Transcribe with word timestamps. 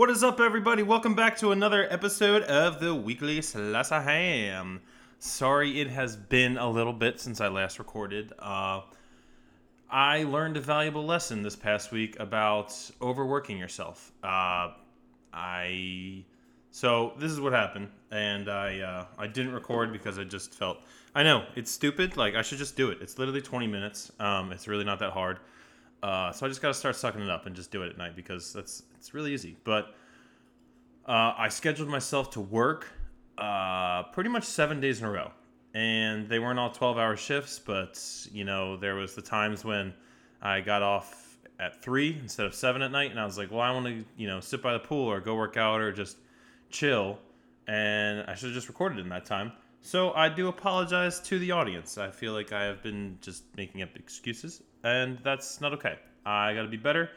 What 0.00 0.08
is 0.08 0.24
up, 0.24 0.40
everybody? 0.40 0.82
Welcome 0.82 1.14
back 1.14 1.36
to 1.40 1.52
another 1.52 1.86
episode 1.92 2.44
of 2.44 2.80
the 2.80 2.94
Weekly 2.94 3.36
of 3.36 3.90
Ham. 3.90 4.80
Sorry, 5.18 5.78
it 5.78 5.90
has 5.90 6.16
been 6.16 6.56
a 6.56 6.70
little 6.70 6.94
bit 6.94 7.20
since 7.20 7.38
I 7.38 7.48
last 7.48 7.78
recorded. 7.78 8.32
Uh, 8.38 8.80
I 9.90 10.22
learned 10.22 10.56
a 10.56 10.60
valuable 10.62 11.04
lesson 11.04 11.42
this 11.42 11.54
past 11.54 11.92
week 11.92 12.18
about 12.18 12.74
overworking 13.02 13.58
yourself. 13.58 14.10
Uh, 14.24 14.70
I 15.34 16.24
so 16.70 17.12
this 17.18 17.30
is 17.30 17.38
what 17.38 17.52
happened, 17.52 17.88
and 18.10 18.48
I 18.48 18.80
uh, 18.80 19.04
I 19.18 19.26
didn't 19.26 19.52
record 19.52 19.92
because 19.92 20.18
I 20.18 20.24
just 20.24 20.54
felt 20.54 20.78
I 21.14 21.24
know 21.24 21.44
it's 21.56 21.70
stupid. 21.70 22.16
Like 22.16 22.36
I 22.36 22.40
should 22.40 22.56
just 22.56 22.74
do 22.74 22.88
it. 22.88 23.02
It's 23.02 23.18
literally 23.18 23.42
20 23.42 23.66
minutes. 23.66 24.10
Um, 24.18 24.50
it's 24.50 24.66
really 24.66 24.84
not 24.84 24.98
that 25.00 25.10
hard. 25.10 25.40
Uh, 26.02 26.32
so 26.32 26.46
I 26.46 26.48
just 26.48 26.62
got 26.62 26.68
to 26.68 26.74
start 26.74 26.96
sucking 26.96 27.20
it 27.20 27.28
up 27.28 27.44
and 27.44 27.54
just 27.54 27.70
do 27.70 27.82
it 27.82 27.90
at 27.90 27.98
night 27.98 28.16
because 28.16 28.54
that's 28.54 28.84
it's 29.00 29.14
really 29.14 29.32
easy. 29.32 29.56
But 29.64 29.94
uh, 31.06 31.34
I 31.36 31.48
scheduled 31.48 31.88
myself 31.88 32.30
to 32.32 32.40
work 32.40 32.86
uh, 33.38 34.04
pretty 34.12 34.28
much 34.28 34.44
seven 34.44 34.80
days 34.80 35.00
in 35.00 35.06
a 35.06 35.10
row, 35.10 35.32
and 35.74 36.28
they 36.28 36.38
weren't 36.38 36.58
all 36.58 36.70
12-hour 36.70 37.16
shifts. 37.16 37.58
But 37.58 37.98
you 38.30 38.44
know, 38.44 38.76
there 38.76 38.94
was 38.94 39.14
the 39.14 39.22
times 39.22 39.64
when 39.64 39.94
I 40.42 40.60
got 40.60 40.82
off 40.82 41.38
at 41.58 41.82
three 41.82 42.16
instead 42.20 42.46
of 42.46 42.54
seven 42.54 42.82
at 42.82 42.92
night, 42.92 43.10
and 43.10 43.18
I 43.18 43.24
was 43.24 43.38
like, 43.38 43.50
well, 43.50 43.60
I 43.60 43.72
want 43.72 43.86
to 43.86 44.04
you 44.16 44.28
know 44.28 44.40
sit 44.40 44.62
by 44.62 44.74
the 44.74 44.78
pool 44.78 45.06
or 45.06 45.20
go 45.20 45.34
work 45.34 45.56
out 45.56 45.80
or 45.80 45.90
just 45.92 46.18
chill, 46.68 47.18
and 47.66 48.24
I 48.28 48.34
should 48.34 48.48
have 48.48 48.54
just 48.54 48.68
recorded 48.68 48.98
in 48.98 49.08
that 49.08 49.24
time. 49.24 49.52
So 49.80 50.12
I 50.12 50.28
do 50.28 50.48
apologize 50.48 51.20
to 51.20 51.38
the 51.38 51.52
audience. 51.52 51.96
I 51.96 52.10
feel 52.10 52.34
like 52.34 52.52
I 52.52 52.64
have 52.64 52.82
been 52.82 53.16
just 53.22 53.44
making 53.56 53.80
up 53.80 53.96
excuses, 53.96 54.62
and 54.84 55.18
that's 55.24 55.62
not 55.62 55.72
okay. 55.72 55.98
I 56.26 56.52
got 56.52 56.62
to 56.62 56.68
be 56.68 56.76
better, 56.76 57.08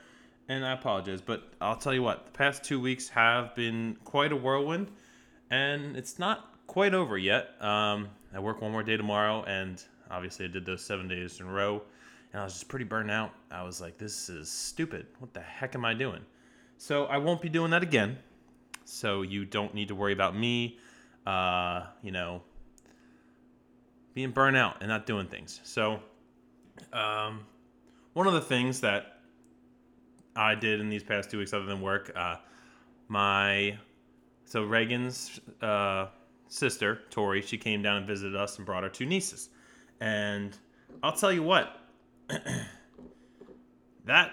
and 0.49 0.65
I 0.65 0.73
apologize. 0.73 1.21
But 1.21 1.43
I'll 1.61 1.77
tell 1.77 1.93
you 1.93 2.03
what, 2.03 2.25
the 2.25 2.31
past 2.31 2.63
two 2.63 2.79
weeks 2.79 3.09
have 3.09 3.55
been 3.55 3.97
quite 4.03 4.31
a 4.31 4.35
whirlwind, 4.35 4.91
and 5.49 5.95
it's 5.95 6.19
not 6.19 6.53
quite 6.67 6.94
over 6.94 7.17
yet. 7.17 7.61
Um, 7.61 8.09
I 8.33 8.39
work 8.39 8.61
one 8.61 8.72
more 8.72 8.83
day 8.83 8.97
tomorrow, 8.97 9.44
and 9.44 9.83
obviously 10.09 10.45
I 10.45 10.50
did 10.50 10.66
those 10.66 10.83
seven 10.83 11.08
days 11.08 11.39
in 11.39 11.47
a 11.47 11.52
row, 11.52 11.81
and 12.31 12.41
I 12.41 12.44
was 12.44 12.53
just 12.53 12.67
pretty 12.67 12.85
burnt 12.85 13.11
out. 13.11 13.31
I 13.52 13.63
was 13.63 13.80
like, 13.80 13.97
this 13.97 14.30
is 14.30 14.50
stupid. 14.50 15.08
What 15.19 15.33
the 15.33 15.41
heck 15.41 15.75
am 15.75 15.85
I 15.85 15.94
doing? 15.94 16.22
So 16.78 17.05
I 17.05 17.17
won't 17.17 17.41
be 17.41 17.50
doing 17.50 17.72
that 17.72 17.83
again. 17.83 18.17
So 18.85 19.22
you 19.22 19.45
don't 19.45 19.73
need 19.73 19.88
to 19.88 19.95
worry 19.95 20.13
about 20.13 20.35
me, 20.35 20.78
uh, 21.25 21.83
you 22.02 22.11
know, 22.11 22.41
being 24.13 24.31
burnt 24.31 24.57
out 24.57 24.78
and 24.81 24.89
not 24.89 25.05
doing 25.05 25.28
things. 25.28 25.61
So, 25.63 26.00
um, 26.91 27.45
one 28.13 28.28
of 28.28 28.33
the 28.33 28.41
things 28.41 28.81
that 28.81 29.19
I 30.36 30.56
did 30.56 30.80
in 30.80 30.89
these 30.89 31.03
past 31.03 31.30
two 31.30 31.38
weeks, 31.38 31.53
other 31.53 31.66
than 31.66 31.81
work, 31.81 32.12
uh, 32.16 32.38
my 33.08 33.78
so 34.45 34.64
Reagan's 34.64 35.40
uh, 35.62 36.08
sister 36.48 37.02
Tori, 37.09 37.42
she 37.42 37.58
came 37.58 37.81
down 37.81 37.98
and 37.98 38.08
visited 38.08 38.36
us 38.36 38.58
and 38.58 38.66
brought 38.66 38.84
her 38.84 38.90
two 38.90 39.06
nieces, 39.06 39.50
and 40.00 40.58
I'll 41.02 41.12
tell 41.12 41.31
you 41.31 41.44
what, 41.44 41.80
that 44.06 44.31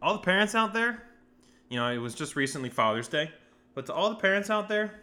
all 0.00 0.14
the 0.14 0.20
parents 0.20 0.54
out 0.54 0.72
there, 0.72 1.04
you 1.68 1.78
know, 1.78 1.90
it 1.90 1.98
was 1.98 2.14
just 2.14 2.36
recently 2.36 2.68
Father's 2.68 3.08
Day, 3.08 3.30
but 3.74 3.86
to 3.86 3.94
all 3.94 4.10
the 4.10 4.16
parents 4.16 4.50
out 4.50 4.68
there, 4.68 5.00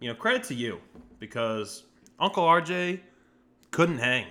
you 0.00 0.08
know, 0.08 0.14
credit 0.14 0.44
to 0.44 0.54
you 0.54 0.80
because 1.18 1.84
Uncle 2.18 2.44
RJ 2.44 3.00
couldn't 3.70 3.98
hang. 3.98 4.26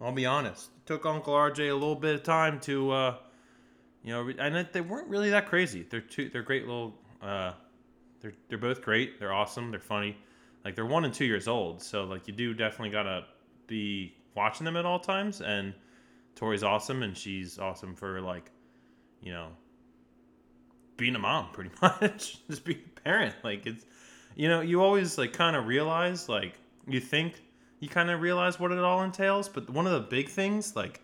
I'll 0.00 0.12
be 0.12 0.26
honest. 0.26 0.70
It 0.76 0.86
took 0.86 1.06
Uncle 1.06 1.34
RJ 1.34 1.70
a 1.70 1.74
little 1.74 1.96
bit 1.96 2.14
of 2.14 2.22
time 2.22 2.60
to, 2.60 2.90
uh, 2.90 3.14
you 4.02 4.12
know, 4.12 4.30
and 4.38 4.68
they 4.72 4.80
weren't 4.80 5.08
really 5.08 5.30
that 5.30 5.46
crazy. 5.46 5.86
They're 5.88 6.00
two. 6.00 6.28
They're 6.28 6.42
great 6.42 6.66
little. 6.66 6.94
Uh, 7.22 7.52
they're 8.20 8.34
they're 8.48 8.58
both 8.58 8.82
great. 8.82 9.18
They're 9.18 9.32
awesome. 9.32 9.70
They're 9.70 9.80
funny. 9.80 10.16
Like 10.64 10.74
they're 10.74 10.86
one 10.86 11.04
and 11.04 11.14
two 11.14 11.24
years 11.24 11.48
old, 11.48 11.82
so 11.82 12.04
like 12.04 12.26
you 12.26 12.34
do 12.34 12.52
definitely 12.52 12.90
gotta 12.90 13.24
be 13.66 14.14
watching 14.34 14.64
them 14.64 14.76
at 14.76 14.84
all 14.84 14.98
times. 14.98 15.40
And 15.40 15.74
Tori's 16.34 16.62
awesome, 16.62 17.02
and 17.02 17.16
she's 17.16 17.58
awesome 17.58 17.94
for 17.94 18.20
like, 18.20 18.50
you 19.22 19.32
know, 19.32 19.48
being 20.96 21.14
a 21.14 21.18
mom, 21.18 21.48
pretty 21.52 21.70
much. 21.80 22.46
Just 22.48 22.64
being 22.64 22.80
a 22.96 23.00
parent. 23.00 23.34
Like 23.42 23.66
it's 23.66 23.84
you 24.34 24.48
know, 24.48 24.60
you 24.60 24.82
always 24.82 25.18
like 25.18 25.32
kind 25.32 25.56
of 25.56 25.66
realize 25.66 26.28
like 26.28 26.54
you 26.86 27.00
think 27.00 27.42
you 27.80 27.88
kind 27.88 28.10
of 28.10 28.20
realize 28.20 28.58
what 28.58 28.72
it 28.72 28.78
all 28.78 29.02
entails, 29.02 29.48
but 29.48 29.68
one 29.70 29.86
of 29.86 29.92
the 29.92 30.00
big 30.00 30.28
things 30.28 30.74
like 30.76 31.00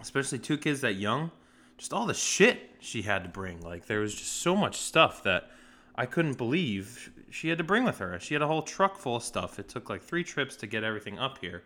especially 0.00 0.38
two 0.38 0.58
kids 0.58 0.80
that 0.80 0.94
young, 0.94 1.30
just 1.78 1.92
all 1.92 2.06
the 2.06 2.14
shit 2.14 2.70
she 2.80 3.02
had 3.02 3.22
to 3.22 3.28
bring. 3.28 3.60
Like 3.60 3.86
there 3.86 4.00
was 4.00 4.14
just 4.14 4.32
so 4.42 4.56
much 4.56 4.76
stuff 4.76 5.22
that 5.22 5.50
I 5.94 6.06
couldn't 6.06 6.38
believe 6.38 7.12
she 7.30 7.48
had 7.48 7.58
to 7.58 7.64
bring 7.64 7.84
with 7.84 7.98
her. 7.98 8.18
She 8.20 8.34
had 8.34 8.42
a 8.42 8.46
whole 8.46 8.62
truck 8.62 8.96
full 8.96 9.16
of 9.16 9.22
stuff. 9.22 9.58
It 9.58 9.68
took 9.68 9.88
like 9.88 10.02
3 10.02 10.24
trips 10.24 10.56
to 10.56 10.66
get 10.66 10.84
everything 10.84 11.18
up 11.18 11.38
here. 11.38 11.62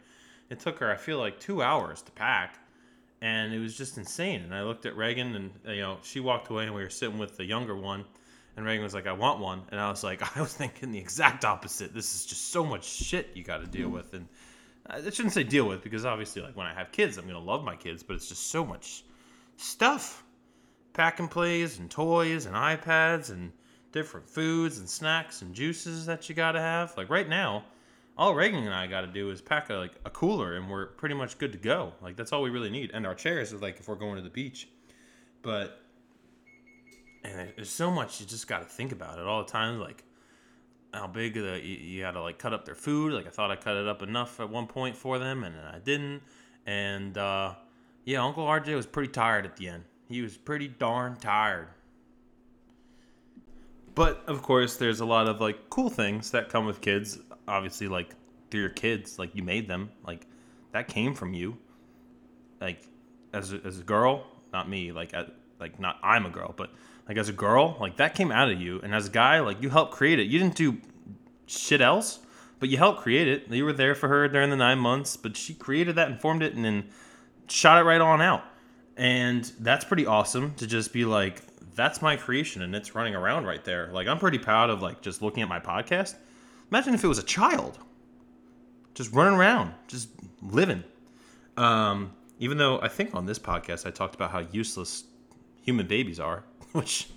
It 0.50 0.60
took 0.60 0.78
her 0.78 0.92
I 0.92 0.96
feel 0.96 1.18
like 1.18 1.40
2 1.40 1.62
hours 1.62 2.02
to 2.02 2.12
pack 2.12 2.58
and 3.20 3.52
it 3.52 3.58
was 3.58 3.76
just 3.76 3.98
insane. 3.98 4.42
And 4.42 4.54
I 4.54 4.62
looked 4.62 4.86
at 4.86 4.96
Reagan, 4.96 5.34
and 5.34 5.50
you 5.66 5.80
know, 5.80 5.98
she 6.02 6.20
walked 6.20 6.50
away, 6.50 6.64
and 6.64 6.74
we 6.74 6.82
were 6.82 6.90
sitting 6.90 7.18
with 7.18 7.36
the 7.36 7.44
younger 7.44 7.74
one, 7.76 8.04
and 8.56 8.64
Reagan 8.64 8.82
was 8.82 8.94
like, 8.94 9.06
"I 9.06 9.12
want 9.12 9.40
one," 9.40 9.62
and 9.70 9.80
I 9.80 9.88
was 9.90 10.02
like, 10.02 10.22
"I 10.36 10.40
was 10.40 10.54
thinking 10.54 10.92
the 10.92 10.98
exact 10.98 11.44
opposite. 11.44 11.94
This 11.94 12.14
is 12.14 12.26
just 12.26 12.50
so 12.50 12.64
much 12.64 12.84
shit 12.84 13.30
you 13.34 13.44
got 13.44 13.58
to 13.58 13.66
deal 13.66 13.88
with." 13.88 14.14
And 14.14 14.26
I 14.88 15.00
shouldn't 15.10 15.34
say 15.34 15.44
deal 15.44 15.66
with 15.66 15.82
because 15.82 16.04
obviously, 16.04 16.42
like 16.42 16.56
when 16.56 16.66
I 16.66 16.74
have 16.74 16.92
kids, 16.92 17.18
I'm 17.18 17.26
gonna 17.26 17.38
love 17.38 17.64
my 17.64 17.76
kids, 17.76 18.02
but 18.02 18.14
it's 18.14 18.28
just 18.28 18.48
so 18.48 18.64
much 18.64 19.04
stuff, 19.56 20.24
pack 20.92 21.20
and 21.20 21.30
plays, 21.30 21.78
and 21.78 21.90
toys, 21.90 22.46
and 22.46 22.54
iPads, 22.54 23.30
and 23.30 23.52
different 23.92 24.28
foods 24.28 24.78
and 24.78 24.88
snacks 24.88 25.42
and 25.42 25.54
juices 25.54 26.06
that 26.06 26.28
you 26.28 26.34
gotta 26.34 26.60
have. 26.60 26.96
Like 26.96 27.10
right 27.10 27.28
now, 27.28 27.64
all 28.18 28.34
Reagan 28.34 28.64
and 28.64 28.74
I 28.74 28.86
got 28.86 29.02
to 29.02 29.06
do 29.06 29.30
is 29.30 29.40
pack 29.40 29.70
a, 29.70 29.74
like 29.74 29.94
a 30.04 30.10
cooler, 30.10 30.56
and 30.56 30.70
we're 30.70 30.86
pretty 30.86 31.14
much 31.14 31.38
good 31.38 31.52
to 31.52 31.58
go. 31.58 31.92
Like 32.00 32.16
that's 32.16 32.32
all 32.32 32.42
we 32.42 32.50
really 32.50 32.70
need, 32.70 32.90
and 32.94 33.06
our 33.06 33.14
chairs 33.14 33.52
are 33.52 33.58
like 33.58 33.78
if 33.78 33.88
we're 33.88 33.94
going 33.96 34.16
to 34.16 34.22
the 34.22 34.30
beach. 34.30 34.68
But 35.42 35.82
and 37.26 37.52
there's 37.56 37.70
so 37.70 37.90
much 37.90 38.20
you 38.20 38.26
just 38.26 38.46
got 38.46 38.60
to 38.60 38.64
think 38.64 38.92
about 38.92 39.18
it 39.18 39.26
all 39.26 39.42
the 39.44 39.50
time. 39.50 39.80
Like 39.80 40.04
how 40.94 41.06
big 41.06 41.34
the 41.34 41.60
you, 41.62 41.76
you 41.76 42.02
got 42.02 42.12
to 42.12 42.22
like 42.22 42.38
cut 42.38 42.52
up 42.52 42.64
their 42.64 42.74
food. 42.74 43.12
Like 43.12 43.26
I 43.26 43.30
thought 43.30 43.50
I 43.50 43.56
cut 43.56 43.76
it 43.76 43.86
up 43.86 44.02
enough 44.02 44.40
at 44.40 44.48
one 44.48 44.66
point 44.66 44.96
for 44.96 45.18
them, 45.18 45.44
and 45.44 45.56
I 45.56 45.78
didn't. 45.78 46.22
And 46.66 47.18
uh, 47.18 47.54
yeah, 48.04 48.24
Uncle 48.24 48.46
RJ 48.46 48.74
was 48.74 48.86
pretty 48.86 49.12
tired 49.12 49.44
at 49.44 49.56
the 49.56 49.68
end. 49.68 49.84
He 50.08 50.22
was 50.22 50.36
pretty 50.36 50.68
darn 50.68 51.16
tired. 51.16 51.68
But 53.94 54.22
of 54.26 54.42
course, 54.42 54.76
there's 54.76 55.00
a 55.00 55.06
lot 55.06 55.26
of 55.26 55.40
like 55.40 55.70
cool 55.70 55.90
things 55.90 56.30
that 56.30 56.48
come 56.48 56.66
with 56.66 56.80
kids. 56.80 57.18
Obviously, 57.48 57.88
like 57.88 58.14
they're 58.50 58.60
your 58.60 58.70
kids, 58.70 59.18
like 59.18 59.34
you 59.34 59.42
made 59.42 59.66
them, 59.68 59.90
like 60.06 60.26
that 60.72 60.86
came 60.86 61.14
from 61.14 61.34
you. 61.34 61.56
Like 62.60 62.86
as 63.32 63.52
a, 63.52 63.60
as 63.64 63.80
a 63.80 63.82
girl, 63.82 64.26
not 64.52 64.68
me. 64.68 64.92
Like 64.92 65.14
I, 65.14 65.26
like 65.58 65.80
not 65.80 65.98
I'm 66.02 66.26
a 66.26 66.30
girl, 66.30 66.54
but 66.56 66.70
like 67.08 67.16
as 67.16 67.28
a 67.28 67.32
girl, 67.32 67.76
like 67.80 67.96
that 67.96 68.14
came 68.14 68.32
out 68.32 68.50
of 68.50 68.60
you, 68.60 68.80
and 68.82 68.94
as 68.94 69.06
a 69.06 69.10
guy, 69.10 69.40
like 69.40 69.62
you 69.62 69.70
helped 69.70 69.92
create 69.92 70.18
it. 70.18 70.24
You 70.24 70.38
didn't 70.38 70.56
do 70.56 70.78
shit 71.46 71.80
else, 71.80 72.18
but 72.58 72.68
you 72.68 72.78
helped 72.78 73.00
create 73.00 73.28
it. 73.28 73.48
You 73.48 73.64
were 73.64 73.72
there 73.72 73.94
for 73.94 74.08
her 74.08 74.28
during 74.28 74.50
the 74.50 74.56
nine 74.56 74.78
months, 74.78 75.16
but 75.16 75.36
she 75.36 75.54
created 75.54 75.96
that 75.96 76.08
and 76.08 76.20
formed 76.20 76.42
it, 76.42 76.54
and 76.54 76.64
then 76.64 76.84
shot 77.48 77.80
it 77.80 77.84
right 77.84 78.00
on 78.00 78.20
out. 78.20 78.42
And 78.96 79.44
that's 79.60 79.84
pretty 79.84 80.06
awesome 80.06 80.54
to 80.54 80.66
just 80.66 80.92
be 80.92 81.04
like, 81.04 81.42
that's 81.74 82.00
my 82.00 82.16
creation, 82.16 82.62
and 82.62 82.74
it's 82.74 82.94
running 82.94 83.14
around 83.14 83.44
right 83.44 83.64
there. 83.64 83.90
Like 83.92 84.08
I'm 84.08 84.18
pretty 84.18 84.38
proud 84.38 84.70
of 84.70 84.82
like 84.82 85.00
just 85.02 85.22
looking 85.22 85.42
at 85.42 85.48
my 85.48 85.60
podcast. 85.60 86.16
Imagine 86.70 86.94
if 86.94 87.04
it 87.04 87.08
was 87.08 87.18
a 87.18 87.22
child, 87.22 87.78
just 88.94 89.12
running 89.12 89.38
around, 89.38 89.74
just 89.86 90.08
living. 90.42 90.82
Um, 91.56 92.12
even 92.38 92.58
though 92.58 92.80
I 92.80 92.88
think 92.88 93.14
on 93.14 93.26
this 93.26 93.38
podcast 93.38 93.86
I 93.86 93.90
talked 93.90 94.14
about 94.14 94.30
how 94.30 94.40
useless 94.50 95.04
human 95.62 95.86
babies 95.86 96.18
are, 96.18 96.44
which 96.72 97.08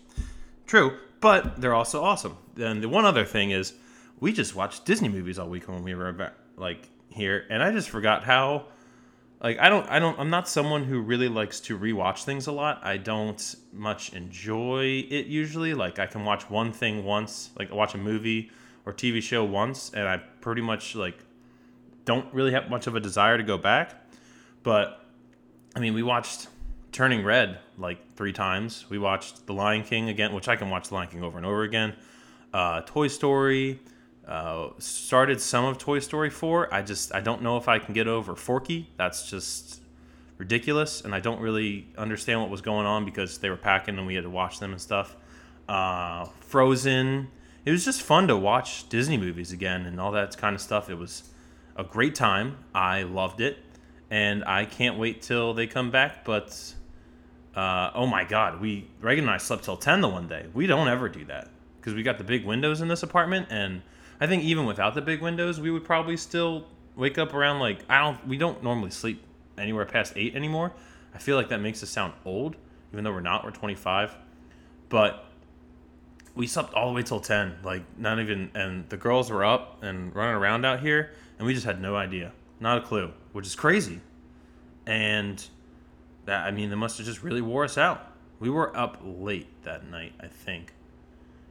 true, 0.66 0.98
but 1.20 1.60
they're 1.60 1.74
also 1.74 2.04
awesome. 2.04 2.38
And 2.58 2.82
the 2.82 2.90
one 2.90 3.06
other 3.06 3.26
thing 3.26 3.52
is, 3.52 3.74
we 4.20 4.34
just 4.34 4.56
watched 4.56 4.86
Disney 4.86 5.10
movies 5.10 5.40
all 5.40 5.48
week 5.48 5.68
when 5.68 5.84
we 5.84 5.96
were 5.96 6.12
back, 6.12 6.34
like 6.58 6.90
here, 7.10 7.46
and 7.50 7.64
I 7.64 7.72
just 7.72 7.90
forgot 7.90 8.24
how. 8.24 8.66
Like 9.42 9.58
I 9.58 9.70
don't, 9.70 9.90
I 9.90 10.00
don't, 10.00 10.20
I'm 10.20 10.30
not 10.30 10.50
someone 10.50 10.84
who 10.84 11.00
really 11.00 11.30
likes 11.30 11.62
to 11.62 11.80
rewatch 11.80 12.26
things 12.26 12.48
a 12.48 12.52
lot. 12.52 12.82
I 12.84 12.98
don't 12.98 13.56
much 13.72 14.12
enjoy 14.12 15.06
it 15.10 15.28
usually. 15.28 15.74
Like 15.74 15.98
I 15.98 16.08
can 16.08 16.26
watch 16.26 16.50
one 16.50 16.74
thing 16.74 17.06
once, 17.06 17.52
like 17.58 17.72
watch 17.72 17.96
a 17.96 17.98
movie 17.98 18.52
or 18.86 18.92
TV 18.92 19.22
show 19.22 19.46
once, 19.46 19.92
and 19.94 20.10
I 20.10 20.18
pretty 20.18 20.62
much 20.62 20.94
like 20.94 21.20
don't 22.04 22.34
really 22.34 22.52
have 22.52 22.70
much 22.70 22.88
of 22.88 22.96
a 22.96 23.00
desire 23.00 23.38
to 23.38 23.44
go 23.44 23.58
back. 23.58 23.94
But 24.64 25.06
I 25.76 25.80
mean, 25.80 25.94
we 25.94 26.04
watched 26.04 26.48
Turning 26.92 27.24
Red 27.24 27.60
like 27.78 28.14
three 28.16 28.34
times. 28.34 28.86
We 28.90 28.98
watched 28.98 29.46
The 29.46 29.54
Lion 29.54 29.84
King 29.84 30.10
again, 30.10 30.34
which 30.34 30.48
I 30.48 30.56
can 30.56 30.70
watch 30.70 30.90
The 30.90 30.96
Lion 30.96 31.10
King 31.10 31.24
over 31.24 31.38
and 31.38 31.46
over 31.46 31.64
again. 31.64 31.96
Uh, 32.54 32.82
Toy 32.82 33.08
Story. 33.08 33.80
Uh, 34.28 34.70
started 34.78 35.42
some 35.42 35.66
of 35.66 35.80
Toy 35.80 36.00
Story 36.00 36.30
4. 36.30 36.72
I 36.74 36.84
just 36.84 37.16
I 37.16 37.20
don't 37.20 37.42
know 37.42 37.58
if 37.58 37.68
I 37.68 37.80
can 37.80 37.94
get 37.96 38.08
over 38.08 38.36
Forky. 38.36 38.90
That's 38.96 39.30
just 39.30 39.82
ridiculous, 40.38 41.02
and 41.02 41.16
I 41.16 41.20
don't 41.20 41.42
really 41.42 41.88
understand 41.98 42.42
what 42.42 42.50
was 42.50 42.62
going 42.62 42.86
on 42.86 43.06
because 43.06 43.40
they 43.40 43.50
were 43.50 43.58
packing 43.58 43.98
and 43.98 44.06
we 44.06 44.16
had 44.16 44.24
to 44.24 44.30
watch 44.30 44.60
them 44.60 44.72
and 44.72 44.82
stuff. 44.82 45.16
Uh, 45.68 46.26
Frozen. 46.42 47.30
It 47.66 47.72
was 47.72 47.86
just 47.86 48.02
fun 48.02 48.28
to 48.28 48.38
watch 48.38 48.88
Disney 48.90 49.18
movies 49.18 49.52
again 49.52 49.86
and 49.86 50.00
all 50.00 50.12
that 50.14 50.38
kind 50.38 50.56
of 50.56 50.62
stuff. 50.62 50.90
It 50.90 50.96
was 50.96 51.30
a 51.76 51.84
great 51.84 52.16
time. 52.16 52.58
I 52.74 53.04
loved 53.04 53.42
it, 53.42 53.58
and 54.10 54.44
I 54.46 54.66
can't 54.66 54.98
wait 54.98 55.22
till 55.22 55.54
they 55.54 55.68
come 55.68 55.92
back. 55.92 56.24
But 56.24 56.76
uh, 57.60 57.92
oh 57.94 58.08
my 58.08 58.24
God, 58.24 58.62
we 58.62 58.88
Reagan 59.02 59.26
and 59.26 59.32
I 59.32 59.38
slept 59.38 59.66
till 59.66 59.76
ten 59.76 60.00
the 60.00 60.08
one 60.08 60.30
day. 60.30 60.46
We 60.54 60.66
don't 60.66 60.88
ever 60.88 61.10
do 61.10 61.26
that 61.26 61.50
because 61.78 61.94
we 61.94 62.04
got 62.04 62.18
the 62.18 62.24
big 62.24 62.46
windows 62.46 62.80
in 62.80 62.88
this 62.88 63.04
apartment, 63.04 63.48
and 63.50 63.82
I 64.22 64.28
think 64.28 64.44
even 64.44 64.66
without 64.66 64.96
the 64.96 65.02
big 65.02 65.22
windows, 65.22 65.60
we 65.60 65.70
would 65.70 65.84
probably 65.84 66.16
still 66.16 66.68
wake 66.96 67.18
up 67.18 67.34
around 67.34 67.60
like 67.60 67.80
I 67.90 68.00
don't. 68.00 68.26
We 68.26 68.38
don't 68.38 68.64
normally 68.64 68.92
sleep 68.92 69.22
anywhere 69.58 69.86
past 69.86 70.14
eight 70.16 70.38
anymore. 70.38 70.72
I 71.14 71.18
feel 71.18 71.36
like 71.36 71.50
that 71.50 71.60
makes 71.60 71.84
us 71.84 71.90
sound 71.90 72.14
old, 72.24 72.56
even 72.94 73.04
though 73.04 73.12
we're 73.12 73.20
not. 73.20 73.44
We're 73.44 73.52
25, 73.52 74.16
but 74.88 75.26
we 76.36 76.48
slept 76.48 76.74
all 76.74 76.88
the 76.88 76.94
way 76.94 77.04
till 77.04 77.20
10. 77.20 77.58
Like 77.62 77.84
not 77.98 78.22
even, 78.22 78.52
and 78.56 78.88
the 78.88 78.96
girls 78.96 79.30
were 79.30 79.44
up 79.44 79.84
and 79.84 80.16
running 80.16 80.36
around 80.36 80.66
out 80.66 80.80
here, 80.80 81.12
and 81.38 81.46
we 81.46 81.54
just 81.54 81.66
had 81.66 81.82
no 81.82 81.98
idea, 81.98 82.32
not 82.62 82.78
a 82.78 82.82
clue, 82.82 83.12
which 83.34 83.46
is 83.46 83.56
crazy. 83.56 84.00
And 84.86 85.46
that 86.30 86.46
I 86.46 86.52
mean, 86.52 86.70
they 86.70 86.76
must 86.76 86.98
have 86.98 87.06
just 87.06 87.24
really 87.24 87.42
wore 87.42 87.64
us 87.64 87.78
out. 87.78 88.12
We 88.40 88.50
were 88.50 88.76
up 88.76 89.02
late 89.04 89.48
that 89.64 89.90
night, 89.90 90.14
I 90.20 90.28
think. 90.28 90.74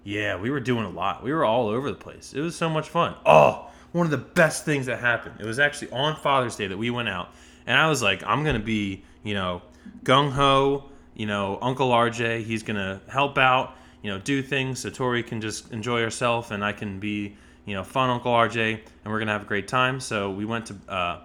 Yeah, 0.04 0.36
we 0.40 0.50
were 0.50 0.60
doing 0.60 0.84
a 0.84 0.90
lot. 0.90 1.22
We 1.22 1.32
were 1.32 1.44
all 1.44 1.68
over 1.68 1.90
the 1.90 1.96
place. 1.96 2.32
It 2.32 2.40
was 2.40 2.56
so 2.56 2.70
much 2.70 2.88
fun. 2.88 3.14
Oh, 3.26 3.68
one 3.92 4.06
of 4.06 4.10
the 4.10 4.16
best 4.16 4.64
things 4.64 4.86
that 4.86 5.00
happened. 5.00 5.36
It 5.40 5.44
was 5.44 5.58
actually 5.58 5.90
on 5.90 6.16
Father's 6.16 6.56
Day 6.56 6.66
that 6.66 6.78
we 6.78 6.90
went 6.90 7.08
out 7.08 7.30
and 7.68 7.76
I 7.76 7.86
was 7.88 8.02
like, 8.02 8.22
I'm 8.26 8.44
gonna 8.44 8.58
be, 8.58 9.04
you 9.22 9.34
know, 9.34 9.60
gung 10.02 10.32
ho. 10.32 10.84
You 11.14 11.26
know, 11.26 11.58
Uncle 11.60 11.90
RJ, 11.90 12.44
he's 12.44 12.62
gonna 12.62 13.02
help 13.08 13.36
out. 13.36 13.76
You 14.02 14.10
know, 14.10 14.18
do 14.18 14.42
things 14.42 14.80
so 14.80 14.90
Tori 14.90 15.22
can 15.22 15.40
just 15.42 15.70
enjoy 15.70 16.00
herself, 16.00 16.50
and 16.50 16.64
I 16.64 16.72
can 16.72 16.98
be, 16.98 17.36
you 17.66 17.74
know, 17.74 17.84
fun 17.84 18.08
Uncle 18.08 18.32
RJ, 18.32 18.80
and 19.04 19.12
we're 19.12 19.18
gonna 19.18 19.32
have 19.32 19.42
a 19.42 19.46
great 19.46 19.68
time. 19.68 20.00
So 20.00 20.30
we 20.30 20.46
went 20.46 20.66
to 20.66 20.76
uh, 20.88 21.20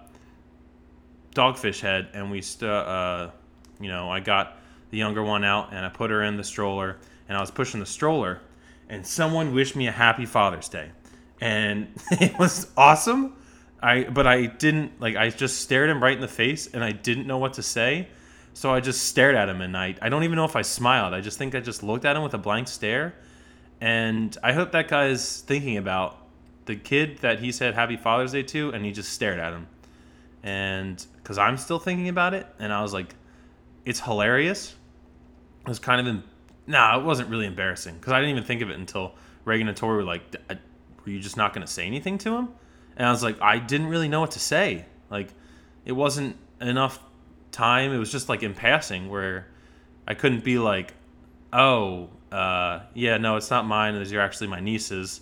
Dogfish 1.34 1.80
Head, 1.80 2.08
and 2.12 2.30
we, 2.30 2.42
st- 2.42 2.70
uh, 2.70 3.30
you 3.80 3.88
know, 3.88 4.10
I 4.10 4.20
got 4.20 4.58
the 4.90 4.98
younger 4.98 5.22
one 5.22 5.44
out, 5.44 5.72
and 5.72 5.84
I 5.84 5.88
put 5.88 6.10
her 6.10 6.22
in 6.22 6.36
the 6.36 6.44
stroller, 6.44 6.98
and 7.28 7.36
I 7.36 7.40
was 7.40 7.50
pushing 7.50 7.80
the 7.80 7.86
stroller, 7.86 8.40
and 8.88 9.06
someone 9.06 9.54
wished 9.54 9.76
me 9.76 9.86
a 9.86 9.92
happy 9.92 10.26
Father's 10.26 10.68
Day, 10.68 10.90
and 11.40 11.88
it 12.10 12.38
was 12.38 12.68
awesome 12.76 13.34
I 13.84 14.04
but 14.04 14.26
I 14.26 14.46
didn't 14.46 14.98
like 14.98 15.14
I 15.14 15.28
just 15.28 15.60
stared 15.60 15.90
him 15.90 16.02
right 16.02 16.14
in 16.14 16.22
the 16.22 16.26
face 16.26 16.66
and 16.66 16.82
I 16.82 16.92
didn't 16.92 17.26
know 17.26 17.36
what 17.36 17.52
to 17.54 17.62
say. 17.62 18.08
So 18.54 18.72
I 18.72 18.80
just 18.80 19.08
stared 19.08 19.34
at 19.34 19.48
him 19.48 19.60
and 19.60 19.76
I 19.76 19.94
I 20.00 20.08
don't 20.08 20.24
even 20.24 20.36
know 20.36 20.46
if 20.46 20.56
I 20.56 20.62
smiled. 20.62 21.12
I 21.12 21.20
just 21.20 21.36
think 21.36 21.54
I 21.54 21.60
just 21.60 21.82
looked 21.82 22.06
at 22.06 22.16
him 22.16 22.22
with 22.22 22.32
a 22.32 22.38
blank 22.38 22.66
stare. 22.68 23.14
And 23.82 24.36
I 24.42 24.54
hope 24.54 24.72
that 24.72 24.88
guy 24.88 25.08
is 25.08 25.42
thinking 25.42 25.76
about 25.76 26.16
the 26.64 26.76
kid 26.76 27.18
that 27.18 27.40
he 27.40 27.52
said 27.52 27.74
happy 27.74 27.98
Father's 27.98 28.32
Day 28.32 28.42
to 28.44 28.70
and 28.70 28.86
he 28.86 28.90
just 28.90 29.12
stared 29.12 29.38
at 29.38 29.52
him. 29.52 29.66
And 30.42 31.04
cuz 31.22 31.36
I'm 31.36 31.58
still 31.58 31.78
thinking 31.78 32.08
about 32.08 32.32
it 32.32 32.46
and 32.58 32.72
I 32.72 32.80
was 32.80 32.94
like 32.94 33.14
it's 33.84 34.00
hilarious. 34.00 34.74
It 35.62 35.68
was 35.68 35.78
kind 35.78 36.00
of 36.00 36.06
in, 36.06 36.22
nah, 36.66 36.98
it 36.98 37.04
wasn't 37.04 37.28
really 37.30 37.46
embarrassing 37.46 37.98
cuz 38.00 38.12
I 38.12 38.20
didn't 38.20 38.30
even 38.30 38.44
think 38.44 38.62
of 38.62 38.70
it 38.70 38.78
until 38.78 39.14
Reagan 39.44 39.68
and 39.68 39.76
Tori 39.76 39.96
were 39.96 40.04
like 40.04 40.36
were 40.48 41.10
you 41.10 41.20
just 41.20 41.36
not 41.36 41.52
going 41.52 41.66
to 41.66 41.72
say 41.72 41.86
anything 41.86 42.18
to 42.18 42.36
him? 42.36 42.48
and 42.96 43.06
I 43.06 43.10
was 43.10 43.22
like, 43.22 43.40
I 43.40 43.58
didn't 43.58 43.88
really 43.88 44.08
know 44.08 44.20
what 44.20 44.32
to 44.32 44.40
say. 44.40 44.86
Like, 45.10 45.28
it 45.84 45.92
wasn't 45.92 46.36
enough 46.60 46.98
time. 47.50 47.92
It 47.92 47.98
was 47.98 48.10
just 48.10 48.28
like 48.28 48.42
in 48.42 48.54
passing 48.54 49.08
where 49.08 49.48
I 50.06 50.14
couldn't 50.14 50.44
be 50.44 50.58
like, 50.58 50.94
oh, 51.52 52.10
uh, 52.30 52.80
yeah, 52.94 53.18
no, 53.18 53.36
it's 53.36 53.50
not 53.50 53.66
mine. 53.66 53.98
These 53.98 54.12
are 54.12 54.20
actually 54.20 54.48
my 54.48 54.60
nieces, 54.60 55.20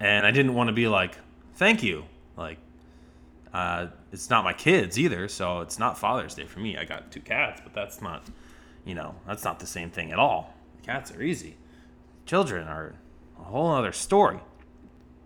and 0.00 0.26
I 0.26 0.30
didn't 0.30 0.54
want 0.54 0.68
to 0.68 0.72
be 0.72 0.88
like, 0.88 1.16
thank 1.54 1.82
you. 1.82 2.04
Like, 2.36 2.58
uh, 3.56 3.86
it's 4.12 4.28
not 4.28 4.44
my 4.44 4.52
kids 4.52 4.98
either, 4.98 5.28
so 5.28 5.62
it's 5.62 5.78
not 5.78 5.96
Father's 5.96 6.34
Day 6.34 6.44
for 6.44 6.60
me. 6.60 6.76
I 6.76 6.84
got 6.84 7.10
two 7.10 7.22
cats, 7.22 7.62
but 7.64 7.72
that's 7.72 8.02
not, 8.02 8.22
you 8.84 8.94
know, 8.94 9.14
that's 9.26 9.44
not 9.44 9.60
the 9.60 9.66
same 9.66 9.90
thing 9.90 10.12
at 10.12 10.18
all. 10.18 10.52
Cats 10.82 11.10
are 11.10 11.22
easy. 11.22 11.56
Children 12.26 12.68
are 12.68 12.96
a 13.40 13.44
whole 13.44 13.70
other 13.70 13.92
story. 13.92 14.40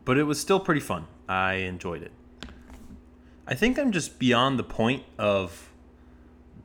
But 0.04 0.16
it 0.16 0.22
was 0.22 0.40
still 0.40 0.60
pretty 0.60 0.80
fun. 0.80 1.08
I 1.28 1.54
enjoyed 1.54 2.02
it. 2.02 2.12
I 3.48 3.54
think 3.54 3.80
I'm 3.80 3.90
just 3.90 4.20
beyond 4.20 4.60
the 4.60 4.64
point 4.64 5.02
of 5.18 5.72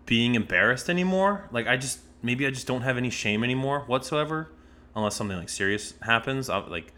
being 0.06 0.36
embarrassed 0.36 0.88
anymore. 0.88 1.50
Like 1.52 1.66
I 1.66 1.78
just 1.78 2.02
maybe 2.22 2.46
I 2.46 2.52
just 2.52 2.68
don't 2.68 2.84
have 2.84 2.96
any 2.96 3.10
shame 3.10 3.44
anymore 3.44 3.86
whatsoever, 3.88 4.52
unless 4.96 5.16
something 5.16 5.36
like 5.38 5.50
serious 5.50 5.96
happens. 6.04 6.48
I, 6.48 6.60
like 6.60 6.94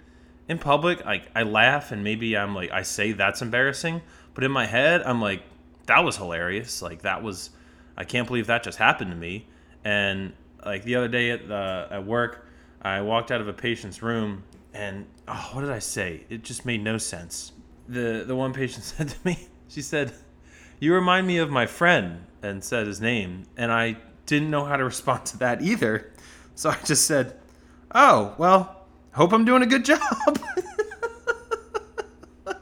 in 0.47 0.57
public, 0.57 1.03
like 1.05 1.29
I 1.35 1.43
laugh 1.43 1.91
and 1.91 2.03
maybe 2.03 2.37
I'm 2.37 2.55
like 2.55 2.71
I 2.71 2.81
say 2.83 3.11
that's 3.11 3.41
embarrassing, 3.41 4.01
but 4.33 4.43
in 4.43 4.51
my 4.51 4.65
head 4.65 5.01
I'm 5.03 5.21
like 5.21 5.43
that 5.87 6.03
was 6.03 6.17
hilarious. 6.17 6.81
Like 6.81 7.01
that 7.03 7.23
was 7.23 7.51
I 7.95 8.03
can't 8.03 8.27
believe 8.27 8.47
that 8.47 8.63
just 8.63 8.77
happened 8.77 9.11
to 9.11 9.17
me. 9.17 9.47
And 9.83 10.33
like 10.65 10.83
the 10.83 10.95
other 10.95 11.07
day 11.07 11.31
at 11.31 11.47
the, 11.47 11.87
at 11.89 12.05
work, 12.05 12.47
I 12.81 13.01
walked 13.01 13.31
out 13.31 13.41
of 13.41 13.47
a 13.47 13.53
patient's 13.53 14.01
room 14.01 14.43
and 14.73 15.05
oh, 15.27 15.49
what 15.53 15.61
did 15.61 15.71
I 15.71 15.79
say? 15.79 16.25
It 16.29 16.43
just 16.43 16.65
made 16.65 16.83
no 16.83 16.97
sense 16.97 17.53
the 17.87 18.23
the 18.25 18.35
one 18.35 18.53
patient 18.53 18.83
said 18.83 19.09
to 19.09 19.17
me, 19.23 19.47
she 19.67 19.81
said, 19.81 20.13
"You 20.79 20.93
remind 20.93 21.27
me 21.27 21.37
of 21.37 21.49
my 21.49 21.65
friend," 21.65 22.25
and 22.41 22.63
said 22.63 22.87
his 22.87 23.01
name, 23.01 23.45
and 23.55 23.71
I 23.71 23.97
didn't 24.25 24.49
know 24.49 24.65
how 24.65 24.77
to 24.77 24.83
respond 24.83 25.25
to 25.27 25.37
that 25.37 25.61
either, 25.61 26.11
so 26.55 26.69
I 26.69 26.77
just 26.85 27.05
said, 27.05 27.39
"Oh, 27.93 28.35
well, 28.37 28.76
hope 29.17 29.33
I'm 29.33 29.45
doing 29.45 29.63
a 29.63 29.65
good 29.65 29.83
job." 29.85 30.01
and 32.47 32.57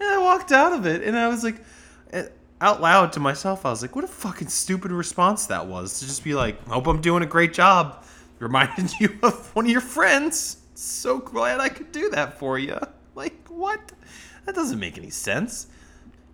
I 0.00 0.18
walked 0.18 0.52
out 0.52 0.72
of 0.72 0.86
it, 0.86 1.02
and 1.02 1.16
I 1.18 1.28
was 1.28 1.42
like, 1.42 1.64
eh, 2.12 2.26
out 2.60 2.80
loud 2.80 3.12
to 3.14 3.20
myself, 3.20 3.66
I 3.66 3.70
was 3.70 3.82
like, 3.82 3.96
"What 3.96 4.04
a 4.04 4.08
fucking 4.08 4.48
stupid 4.48 4.92
response 4.92 5.46
that 5.46 5.66
was!" 5.66 5.98
To 6.00 6.06
just 6.06 6.22
be 6.24 6.34
like, 6.34 6.66
"Hope 6.68 6.86
I'm 6.86 7.00
doing 7.00 7.22
a 7.22 7.26
great 7.26 7.52
job," 7.52 8.04
reminded 8.38 8.92
you 9.00 9.18
of 9.22 9.54
one 9.54 9.64
of 9.66 9.70
your 9.70 9.80
friends. 9.80 10.58
So 10.74 11.18
glad 11.18 11.60
I 11.60 11.68
could 11.68 11.90
do 11.90 12.08
that 12.10 12.38
for 12.38 12.58
you. 12.58 12.78
Like 13.14 13.48
what? 13.48 13.92
That 14.44 14.54
doesn't 14.54 14.78
make 14.78 14.96
any 14.96 15.10
sense. 15.10 15.66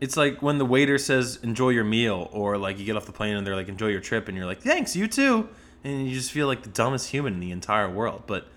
It's 0.00 0.18
like 0.18 0.42
when 0.42 0.58
the 0.58 0.66
waiter 0.66 0.98
says 0.98 1.38
enjoy 1.42 1.70
your 1.70 1.84
meal 1.84 2.28
or 2.30 2.58
like 2.58 2.78
you 2.78 2.84
get 2.84 2.94
off 2.94 3.06
the 3.06 3.12
plane 3.12 3.36
and 3.36 3.46
they're 3.46 3.56
like 3.56 3.68
enjoy 3.68 3.88
your 3.88 4.02
trip 4.02 4.28
and 4.28 4.36
you're 4.36 4.46
like 4.46 4.60
thanks 4.60 4.94
you 4.94 5.08
too 5.08 5.48
and 5.82 6.06
you 6.06 6.14
just 6.14 6.30
feel 6.30 6.46
like 6.46 6.62
the 6.62 6.68
dumbest 6.68 7.10
human 7.10 7.34
in 7.34 7.40
the 7.40 7.50
entire 7.50 7.88
world. 7.88 8.24
But 8.26 8.48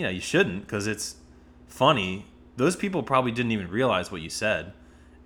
you 0.00 0.06
know, 0.06 0.10
you 0.10 0.20
shouldn't 0.20 0.66
cuz 0.66 0.86
it's 0.86 1.16
funny. 1.66 2.24
Those 2.56 2.74
people 2.74 3.02
probably 3.02 3.32
didn't 3.32 3.52
even 3.52 3.68
realize 3.68 4.10
what 4.10 4.22
you 4.22 4.30
said. 4.30 4.72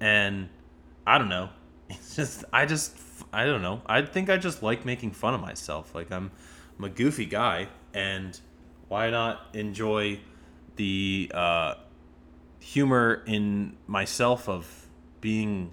And 0.00 0.48
I 1.06 1.18
don't 1.18 1.28
know. 1.28 1.50
It's 1.88 2.16
just 2.16 2.44
I 2.52 2.66
just 2.66 2.96
I 3.32 3.44
don't 3.44 3.62
know. 3.62 3.82
I 3.86 4.02
think 4.02 4.28
I 4.28 4.36
just 4.36 4.62
like 4.62 4.84
making 4.84 5.12
fun 5.12 5.34
of 5.34 5.40
myself. 5.40 5.94
Like 5.94 6.10
I'm 6.10 6.32
I'm 6.76 6.84
a 6.84 6.88
goofy 6.88 7.26
guy 7.26 7.68
and 7.92 8.38
why 8.88 9.10
not 9.10 9.46
enjoy 9.52 10.20
the 10.74 11.30
uh 11.32 11.74
humor 12.58 13.22
in 13.26 13.76
myself 13.86 14.48
of 14.48 14.88
being 15.20 15.72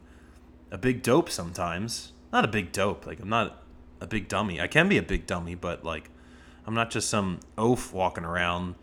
a 0.69 0.77
big 0.77 1.01
dope 1.01 1.29
sometimes. 1.29 2.11
Not 2.31 2.45
a 2.45 2.47
big 2.47 2.71
dope. 2.71 3.07
Like 3.07 3.19
I'm 3.19 3.29
not 3.29 3.63
a 3.99 4.05
big 4.05 4.27
dummy. 4.27 4.61
I 4.61 4.67
can 4.67 4.87
be 4.89 4.97
a 4.97 5.03
big 5.03 5.25
dummy, 5.25 5.55
but 5.55 5.83
like 5.83 6.11
I'm 6.67 6.73
not 6.73 6.91
just 6.91 7.09
some 7.09 7.39
oaf 7.57 7.93
walking 7.93 8.25
around 8.25 8.75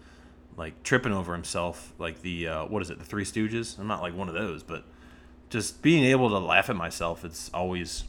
like 0.59 0.83
tripping 0.83 1.13
over 1.13 1.33
himself 1.33 1.95
like 1.99 2.21
the 2.23 2.49
uh, 2.49 2.65
what 2.67 2.83
is 2.83 2.91
it 2.91 2.99
the 2.99 3.05
Three 3.05 3.25
Stooges. 3.25 3.79
I'm 3.79 3.87
not 3.87 4.03
like 4.03 4.15
one 4.15 4.29
of 4.29 4.35
those, 4.35 4.63
but 4.63 4.85
just 5.49 5.81
being 5.81 6.05
able 6.05 6.29
to 6.31 6.39
laugh 6.39 6.69
at 6.69 6.77
myself. 6.77 7.25
It's 7.25 7.49
always 7.55 8.05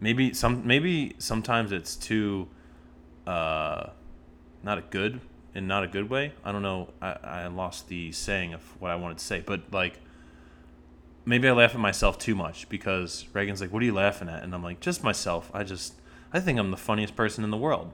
maybe 0.00 0.32
some 0.32 0.66
maybe 0.66 1.14
sometimes 1.18 1.72
it's 1.72 1.96
too 1.96 2.48
uh, 3.26 3.90
not 4.62 4.78
a 4.78 4.82
good 4.82 5.20
in 5.54 5.66
not 5.66 5.82
a 5.82 5.88
good 5.88 6.08
way. 6.08 6.32
I 6.44 6.52
don't 6.52 6.62
know. 6.62 6.88
I, 7.02 7.16
I 7.22 7.46
lost 7.48 7.88
the 7.88 8.12
saying 8.12 8.54
of 8.54 8.62
what 8.80 8.90
I 8.90 8.94
wanted 8.94 9.18
to 9.18 9.24
say, 9.24 9.42
but 9.44 9.72
like 9.72 9.98
maybe 11.24 11.48
I 11.48 11.52
laugh 11.52 11.74
at 11.74 11.80
myself 11.80 12.16
too 12.16 12.36
much 12.36 12.68
because 12.68 13.26
Reagan's 13.32 13.60
like, 13.60 13.72
"What 13.72 13.82
are 13.82 13.86
you 13.86 13.94
laughing 13.94 14.28
at?" 14.28 14.44
And 14.44 14.54
I'm 14.54 14.62
like, 14.62 14.80
"Just 14.80 15.02
myself. 15.02 15.50
I 15.52 15.64
just 15.64 15.94
I 16.32 16.38
think 16.38 16.60
I'm 16.60 16.70
the 16.70 16.76
funniest 16.76 17.16
person 17.16 17.42
in 17.42 17.50
the 17.50 17.56
world." 17.56 17.90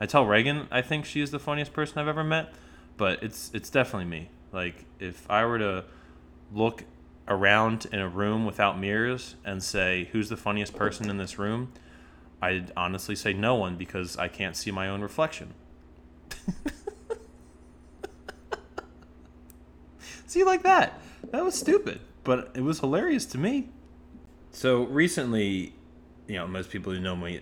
I 0.00 0.06
tell 0.06 0.24
Reagan 0.26 0.66
I 0.70 0.82
think 0.82 1.04
she 1.04 1.20
is 1.20 1.30
the 1.30 1.38
funniest 1.38 1.72
person 1.72 1.98
I've 1.98 2.08
ever 2.08 2.24
met, 2.24 2.52
but 2.96 3.22
it's 3.22 3.50
it's 3.52 3.70
definitely 3.70 4.06
me. 4.06 4.30
Like 4.52 4.86
if 4.98 5.30
I 5.30 5.44
were 5.44 5.58
to 5.58 5.84
look 6.52 6.84
around 7.28 7.86
in 7.92 8.00
a 8.00 8.08
room 8.08 8.44
without 8.44 8.78
mirrors 8.78 9.36
and 9.44 9.62
say 9.62 10.08
who's 10.12 10.28
the 10.28 10.36
funniest 10.36 10.74
person 10.74 11.08
in 11.10 11.18
this 11.18 11.38
room, 11.38 11.72
I'd 12.42 12.72
honestly 12.76 13.14
say 13.14 13.32
no 13.32 13.54
one 13.54 13.76
because 13.76 14.16
I 14.16 14.28
can't 14.28 14.56
see 14.56 14.70
my 14.70 14.88
own 14.88 15.00
reflection. 15.02 15.54
See, 20.26 20.44
like 20.44 20.62
that. 20.62 21.00
That 21.32 21.44
was 21.44 21.56
stupid, 21.56 22.00
but 22.22 22.52
it 22.54 22.62
was 22.62 22.78
hilarious 22.78 23.26
to 23.26 23.38
me. 23.38 23.68
So 24.52 24.84
recently, 24.84 25.74
you 26.28 26.36
know, 26.36 26.46
most 26.46 26.70
people 26.70 26.92
who 26.92 27.00
know 27.00 27.16
me, 27.16 27.40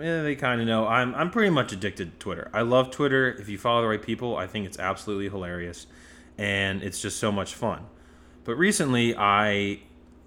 eh, 0.00 0.22
they 0.22 0.36
kind 0.36 0.60
of 0.60 0.66
know 0.66 0.86
I'm 0.86 1.14
I'm 1.14 1.30
pretty 1.30 1.50
much 1.50 1.72
addicted 1.72 2.12
to 2.12 2.18
Twitter. 2.18 2.50
I 2.52 2.62
love 2.62 2.90
Twitter. 2.90 3.30
If 3.30 3.48
you 3.48 3.58
follow 3.58 3.82
the 3.82 3.88
right 3.88 4.02
people, 4.02 4.36
I 4.36 4.46
think 4.46 4.66
it's 4.66 4.78
absolutely 4.78 5.28
hilarious, 5.28 5.86
and 6.36 6.82
it's 6.82 7.00
just 7.00 7.18
so 7.18 7.32
much 7.32 7.54
fun. 7.54 7.86
But 8.44 8.56
recently, 8.56 9.14
I 9.16 9.80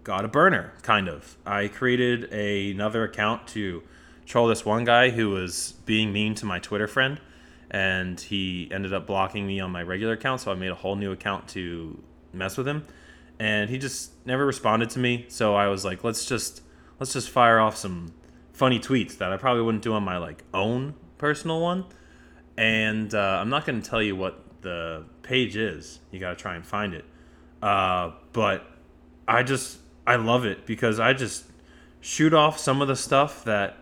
got 0.04 0.26
a 0.26 0.28
burner, 0.28 0.74
kind 0.82 1.08
of. 1.08 1.38
I 1.46 1.68
created 1.68 2.30
a, 2.32 2.72
another 2.72 3.04
account 3.04 3.48
to 3.50 3.84
troll 4.26 4.48
this 4.48 4.66
one 4.66 4.84
guy 4.84 5.10
who 5.10 5.30
was 5.30 5.74
being 5.86 6.14
mean 6.14 6.36
to 6.36 6.46
my 6.46 6.60
Twitter 6.60 6.88
friend, 6.88 7.20
and 7.70 8.20
he 8.20 8.70
ended 8.72 8.94
up 8.94 9.08
blocking 9.08 9.48
me 9.48 9.60
on 9.60 9.72
my 9.72 9.84
regular 9.84 10.14
account. 10.14 10.42
So 10.42 10.52
I 10.52 10.56
made 10.56 10.72
a 10.72 10.76
whole 10.76 10.96
new 10.96 11.12
account 11.12 11.48
to 11.50 12.02
mess 12.34 12.58
with 12.58 12.68
him, 12.68 12.86
and 13.40 13.70
he 13.70 13.78
just 13.78 14.12
never 14.26 14.46
responded 14.46 14.90
to 14.92 15.00
me. 15.00 15.26
So 15.28 15.56
I 15.56 15.68
was 15.68 15.84
like, 15.84 16.04
let's 16.04 16.26
just 16.26 16.62
let's 17.00 17.14
just 17.14 17.30
fire 17.30 17.60
off 17.60 17.76
some 17.76 18.14
funny 18.62 18.80
tweets 18.80 19.18
that 19.18 19.34
I 19.34 19.38
probably 19.38 19.64
wouldn't 19.64 19.84
do 19.84 19.94
on 19.94 20.04
my 20.04 20.18
like 20.20 20.44
own 20.54 20.94
personal 21.18 21.62
one. 21.62 21.84
And 22.58 23.12
uh, 23.12 23.40
I'm 23.42 23.50
not 23.50 23.66
going 23.66 23.82
to 23.82 23.90
tell 23.90 24.04
you 24.04 24.16
what 24.16 24.40
the 24.62 25.04
page 25.24 25.58
is. 25.58 26.00
You 26.12 26.20
got 26.20 26.30
to 26.30 26.36
try 26.36 26.54
and 26.54 26.64
find 26.64 26.94
it. 26.94 27.04
Uh, 27.60 28.12
but 28.34 28.68
I 29.28 29.42
just 29.42 29.80
I 30.06 30.18
love 30.18 30.46
it 30.46 30.68
because 30.68 31.00
I 31.00 31.14
just 31.14 31.46
shoot 32.02 32.36
off 32.36 32.60
some 32.60 32.84
of 32.84 32.88
the 32.88 32.96
stuff 32.96 33.46
that 33.46 33.80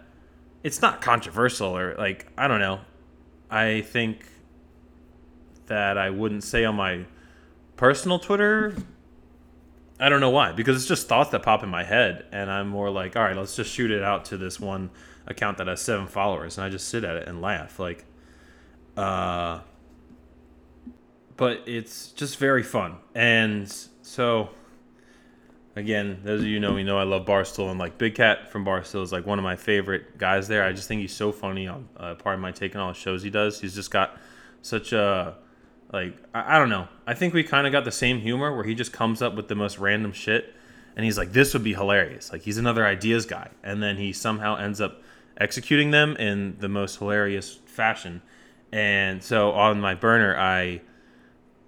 it's 0.63 0.81
not 0.81 1.01
controversial 1.01 1.77
or 1.77 1.95
like 1.97 2.27
I 2.37 2.47
don't 2.47 2.61
know. 2.61 2.79
I 3.51 3.81
think 3.81 4.25
that 5.65 5.97
I 5.97 6.09
wouldn't 6.09 6.45
say 6.45 6.63
on 6.63 6.75
my 6.75 7.03
personal 7.75 8.17
Twitter. 8.17 8.77
I 9.99 10.09
don't 10.09 10.21
know 10.21 10.29
why 10.29 10.53
because 10.53 10.77
it's 10.77 10.87
just 10.87 11.07
thoughts 11.07 11.31
that 11.31 11.43
pop 11.43 11.63
in 11.63 11.69
my 11.69 11.83
head 11.83 12.25
and 12.31 12.49
I'm 12.49 12.69
more 12.69 12.89
like, 12.89 13.15
all 13.15 13.23
right, 13.23 13.35
let's 13.35 13.55
just 13.55 13.71
shoot 13.71 13.91
it 13.91 14.01
out 14.01 14.25
to 14.25 14.37
this 14.37 14.59
one 14.59 14.91
account 15.27 15.57
that 15.57 15.67
has 15.67 15.81
7 15.81 16.07
followers 16.07 16.57
and 16.57 16.65
I 16.65 16.69
just 16.69 16.87
sit 16.87 17.03
at 17.03 17.15
it 17.15 17.27
and 17.27 17.41
laugh 17.41 17.77
like 17.79 18.05
uh 18.97 19.59
but 21.37 21.63
it's 21.67 22.11
just 22.11 22.37
very 22.37 22.63
fun. 22.63 22.97
And 23.15 23.73
so 24.01 24.49
again, 25.75 26.19
those 26.23 26.41
of 26.41 26.47
you 26.47 26.59
know 26.59 26.73
me 26.73 26.83
know 26.83 26.97
I 26.97 27.03
love 27.03 27.25
Barstool 27.25 27.69
and 27.69 27.79
like 27.79 27.97
Big 27.97 28.15
Cat 28.15 28.51
from 28.51 28.65
Barstool 28.65 29.03
is 29.03 29.11
like 29.11 29.25
one 29.25 29.39
of 29.39 29.43
my 29.43 29.55
favorite 29.55 30.17
guys 30.17 30.47
there. 30.47 30.63
I 30.63 30.73
just 30.73 30.87
think 30.87 31.01
he's 31.01 31.15
so 31.15 31.31
funny 31.31 31.67
on 31.67 31.87
uh, 31.97 32.15
Pardon 32.15 32.41
My 32.41 32.51
Take 32.51 32.75
on 32.75 32.81
all 32.81 32.89
the 32.89 32.99
shows 32.99 33.23
he 33.23 33.29
does. 33.29 33.61
He's 33.61 33.73
just 33.73 33.89
got 33.91 34.17
such 34.61 34.91
a 34.91 35.37
like 35.91 36.15
I, 36.33 36.55
I 36.55 36.59
don't 36.59 36.69
know. 36.69 36.87
I 37.07 37.13
think 37.13 37.33
we 37.33 37.43
kind 37.43 37.65
of 37.67 37.73
got 37.73 37.85
the 37.85 37.91
same 37.91 38.19
humor 38.19 38.55
where 38.55 38.63
he 38.63 38.75
just 38.75 38.93
comes 38.93 39.21
up 39.21 39.35
with 39.35 39.47
the 39.47 39.55
most 39.55 39.79
random 39.79 40.11
shit 40.11 40.55
and 40.95 41.05
he's 41.05 41.17
like 41.17 41.31
this 41.31 41.53
would 41.53 41.63
be 41.63 41.73
hilarious. 41.73 42.31
Like 42.31 42.41
he's 42.41 42.57
another 42.57 42.85
ideas 42.85 43.25
guy 43.25 43.49
and 43.63 43.81
then 43.81 43.97
he 43.97 44.13
somehow 44.13 44.55
ends 44.55 44.81
up 44.81 45.01
executing 45.37 45.91
them 45.91 46.15
in 46.17 46.57
the 46.59 46.69
most 46.69 46.97
hilarious 46.97 47.55
fashion. 47.65 48.21
And 48.71 49.23
so 49.23 49.51
on 49.51 49.79
my 49.79 49.95
burner 49.95 50.37
I 50.37 50.81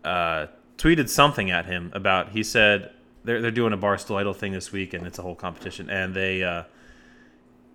uh, 0.04 0.48
tweeted 0.78 1.10
something 1.10 1.51
at 1.51 1.66
him 1.66 1.92
about 1.94 2.30
he 2.30 2.44
said 2.44 2.92
they're 3.24 3.42
they're 3.42 3.51
doing 3.51 3.74
a 3.74 3.78
Barstool 3.78 4.20
Idol 4.20 4.34
thing 4.34 4.51
this 4.51 4.72
week, 4.72 4.94
and 4.94 5.06
it's 5.06 5.20
a 5.20 5.22
whole 5.22 5.36
competition. 5.36 5.90
And 5.90 6.13
they, 6.13 6.44
uh, 6.44 6.63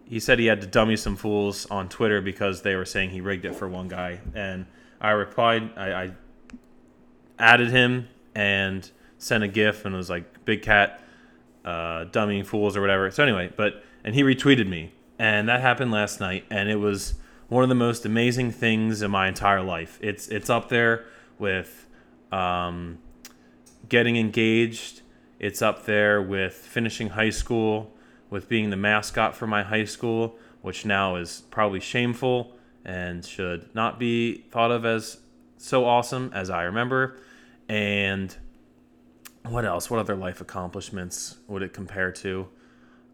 he 0.04 0.20
said 0.20 0.38
he 0.38 0.46
had 0.46 0.60
to 0.60 0.66
dummy 0.66 0.96
some 0.96 1.16
fools 1.16 1.66
on 1.66 1.88
Twitter 1.88 2.20
because 2.20 2.62
they 2.62 2.74
were 2.74 2.84
saying 2.84 3.10
he 3.10 3.20
rigged 3.20 3.44
it 3.44 3.54
for 3.54 3.68
one 3.68 3.88
guy. 3.88 4.20
And 4.34 4.66
I 5.00 5.10
replied, 5.10 5.70
I, 5.76 5.92
I 5.92 6.10
added 7.38 7.70
him 7.70 8.08
and 8.34 8.90
sent 9.18 9.44
a 9.44 9.48
GIF 9.48 9.84
and 9.84 9.94
was 9.94 10.10
like, 10.10 10.44
"Big 10.44 10.62
Cat, 10.62 11.02
uh, 11.64 12.04
dummying 12.06 12.46
fools" 12.46 12.76
or 12.76 12.80
whatever. 12.80 13.10
So 13.10 13.22
anyway, 13.22 13.52
but 13.56 13.82
and 14.04 14.14
he 14.14 14.22
retweeted 14.22 14.68
me, 14.68 14.92
and 15.18 15.48
that 15.48 15.60
happened 15.60 15.90
last 15.90 16.20
night, 16.20 16.44
and 16.50 16.68
it 16.68 16.76
was 16.76 17.14
one 17.48 17.62
of 17.62 17.68
the 17.68 17.74
most 17.74 18.04
amazing 18.04 18.50
things 18.50 19.02
in 19.02 19.10
my 19.10 19.28
entire 19.28 19.62
life. 19.62 19.98
It's 20.00 20.28
it's 20.28 20.50
up 20.50 20.68
there 20.68 21.04
with 21.38 21.86
um, 22.32 22.98
getting 23.88 24.16
engaged 24.16 25.02
it's 25.38 25.60
up 25.60 25.84
there 25.84 26.22
with 26.22 26.54
finishing 26.54 27.10
high 27.10 27.30
school, 27.30 27.92
with 28.30 28.48
being 28.48 28.70
the 28.70 28.76
mascot 28.76 29.36
for 29.36 29.46
my 29.46 29.62
high 29.62 29.84
school, 29.84 30.36
which 30.62 30.86
now 30.86 31.16
is 31.16 31.42
probably 31.50 31.80
shameful 31.80 32.56
and 32.84 33.24
should 33.24 33.74
not 33.74 33.98
be 33.98 34.44
thought 34.50 34.70
of 34.70 34.84
as 34.84 35.18
so 35.58 35.84
awesome 35.84 36.30
as 36.34 36.50
I 36.50 36.64
remember. 36.64 37.16
And 37.68 38.34
what 39.44 39.64
else? 39.64 39.90
What 39.90 40.00
other 40.00 40.16
life 40.16 40.40
accomplishments 40.40 41.36
would 41.46 41.62
it 41.62 41.72
compare 41.72 42.12
to? 42.12 42.48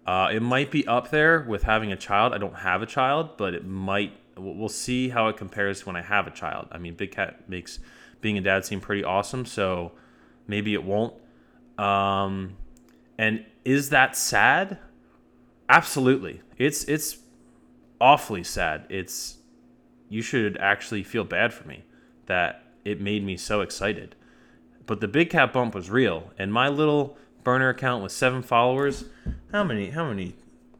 Uh, 0.06 0.30
it 0.32 0.40
might 0.40 0.70
be 0.70 0.87
up 0.87 1.11
there 1.11 1.40
with 1.40 1.62
having 1.62 1.92
a 1.92 1.96
child. 1.96 2.32
I 2.32 2.38
don't 2.38 2.56
have 2.56 2.82
a 2.82 2.87
child, 2.87 3.37
but 3.37 3.54
it 3.54 3.64
might. 3.64 4.14
We'll 4.37 4.68
see 4.68 5.11
how 5.11 5.28
it 5.28 5.37
compares 5.37 5.87
when 5.87 5.94
I 5.94 6.02
have 6.02 6.26
a 6.26 6.30
child. 6.30 6.68
I 6.72 6.78
mean, 6.78 6.94
Big 6.94 7.12
Cat 7.12 7.49
makes 7.49 7.78
being 8.20 8.38
a 8.38 8.40
dad 8.40 8.64
seem 8.64 8.80
pretty 8.80 9.04
awesome, 9.04 9.44
so 9.44 9.92
maybe 10.46 10.75
it 10.75 10.82
won't. 10.82 11.14
Um, 11.78 12.56
and 13.18 13.44
is 13.64 13.90
that 13.90 14.16
sad? 14.16 14.78
Absolutely. 15.68 16.40
It's 16.56 16.84
it's 16.84 17.18
awfully 18.00 18.42
sad. 18.42 18.87
It's 18.88 19.38
you 20.08 20.22
should 20.22 20.56
actually 20.56 21.02
feel 21.04 21.25
bad 21.25 21.52
for 21.52 21.66
me 21.68 21.84
that 22.26 22.64
it 22.85 23.00
made 23.00 23.25
me 23.25 23.37
so 23.37 23.61
excited. 23.61 24.14
But 24.87 25.00
the 25.00 25.09
big 25.09 25.31
cat 25.31 25.52
bump 25.52 25.75
was 25.75 25.91
real, 25.91 26.33
and 26.38 26.52
my 26.52 26.69
little 26.69 27.17
burner 27.45 27.69
account 27.69 28.02
with 28.02 28.12
seven 28.12 28.43
followers. 28.43 29.05
How 29.52 29.64
many 29.64 29.91
how 29.91 30.09
many 30.09 30.35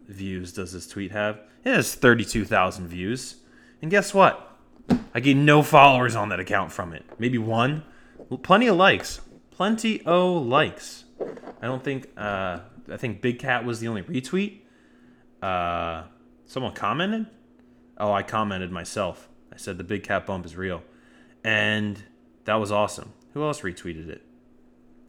views 0.09 0.53
does 0.53 0.73
this 0.73 0.87
tweet 0.87 1.13
have? 1.13 1.41
It 1.65 1.75
has 1.75 1.95
thirty 1.95 2.25
two 2.25 2.45
thousand 2.45 2.89
views. 2.89 3.37
And 3.81 3.91
guess 3.91 4.13
what? 4.13 4.57
I 5.15 5.21
get 5.21 5.37
no 5.37 5.63
followers 5.63 6.17
on 6.17 6.29
that 6.31 6.41
account 6.41 6.73
from 6.73 6.93
it. 6.93 7.05
Maybe 7.19 7.39
one. 7.39 7.85
Plenty 8.43 8.67
of 8.67 8.77
likes 8.77 9.21
plenty 9.63 10.05
o 10.07 10.33
likes. 10.33 11.05
I 11.21 11.67
don't 11.67 11.85
think 11.85 12.09
uh, 12.17 12.59
I 12.91 12.97
think 12.97 13.23
Big 13.23 13.39
Cat 13.39 13.65
was 13.65 13.79
the 13.79 13.87
only 13.87 14.03
retweet. 14.03 14.63
Uh, 15.41 16.03
someone 16.47 16.73
commented. 16.73 17.27
Oh, 17.97 18.13
I 18.13 18.25
commented 18.25 18.73
myself. 18.73 19.29
I 19.53 19.57
said 19.59 19.79
the 19.79 19.85
Big 19.85 20.03
Cat 20.03 20.27
bump 20.27 20.47
is 20.47 20.57
real, 20.57 20.83
and 21.45 22.03
that 22.45 22.55
was 22.55 22.73
awesome. 22.73 23.13
Who 23.35 23.43
else 23.45 23.61
retweeted 23.61 24.09
it? 24.09 24.23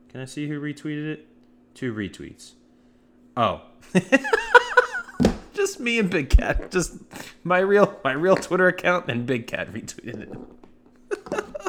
Can 0.09 0.21
I 0.21 0.25
see 0.25 0.47
who 0.47 0.59
retweeted 0.61 1.11
it? 1.11 1.27
Two 1.73 1.93
retweets. 1.93 2.53
Oh. 3.35 3.61
just 5.53 5.79
me 5.79 5.99
and 5.99 6.09
Big 6.09 6.29
Cat. 6.29 6.71
Just 6.71 6.97
my 7.43 7.59
real 7.59 7.99
my 8.03 8.13
real 8.13 8.35
Twitter 8.35 8.67
account 8.67 9.09
and 9.09 9.25
Big 9.25 9.47
Cat 9.47 9.73
retweeted 9.73 10.21
it. 10.21 10.33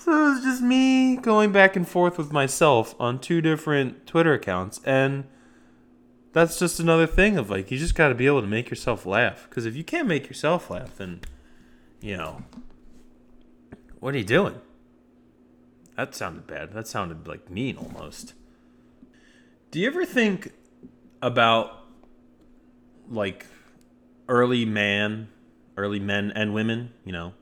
So 0.00 0.12
it 0.12 0.30
was 0.30 0.42
just 0.42 0.62
me 0.62 1.16
going 1.16 1.52
back 1.52 1.76
and 1.76 1.86
forth 1.86 2.16
with 2.16 2.32
myself 2.32 2.94
on 2.98 3.18
two 3.20 3.42
different 3.42 4.06
Twitter 4.06 4.32
accounts. 4.32 4.80
And 4.86 5.24
that's 6.32 6.58
just 6.58 6.80
another 6.80 7.06
thing 7.06 7.36
of 7.36 7.50
like, 7.50 7.70
you 7.70 7.76
just 7.76 7.94
got 7.94 8.08
to 8.08 8.14
be 8.14 8.26
able 8.26 8.40
to 8.40 8.46
make 8.46 8.70
yourself 8.70 9.04
laugh. 9.04 9.46
Because 9.48 9.66
if 9.66 9.76
you 9.76 9.84
can't 9.84 10.08
make 10.08 10.26
yourself 10.26 10.70
laugh, 10.70 10.96
then, 10.96 11.20
you 12.00 12.16
know, 12.16 12.42
what 13.98 14.14
are 14.14 14.18
you 14.18 14.24
doing? 14.24 14.60
That 15.96 16.14
sounded 16.14 16.46
bad. 16.46 16.72
That 16.72 16.88
sounded 16.88 17.28
like 17.28 17.50
mean 17.50 17.76
almost. 17.76 18.34
Do 19.70 19.78
you 19.78 19.86
ever 19.86 20.04
think 20.04 20.52
about 21.20 21.84
like 23.08 23.46
early 24.28 24.64
man, 24.64 25.28
early 25.76 26.00
men 26.00 26.32
and 26.34 26.54
women, 26.54 26.92
you 27.04 27.12
know, 27.12 27.34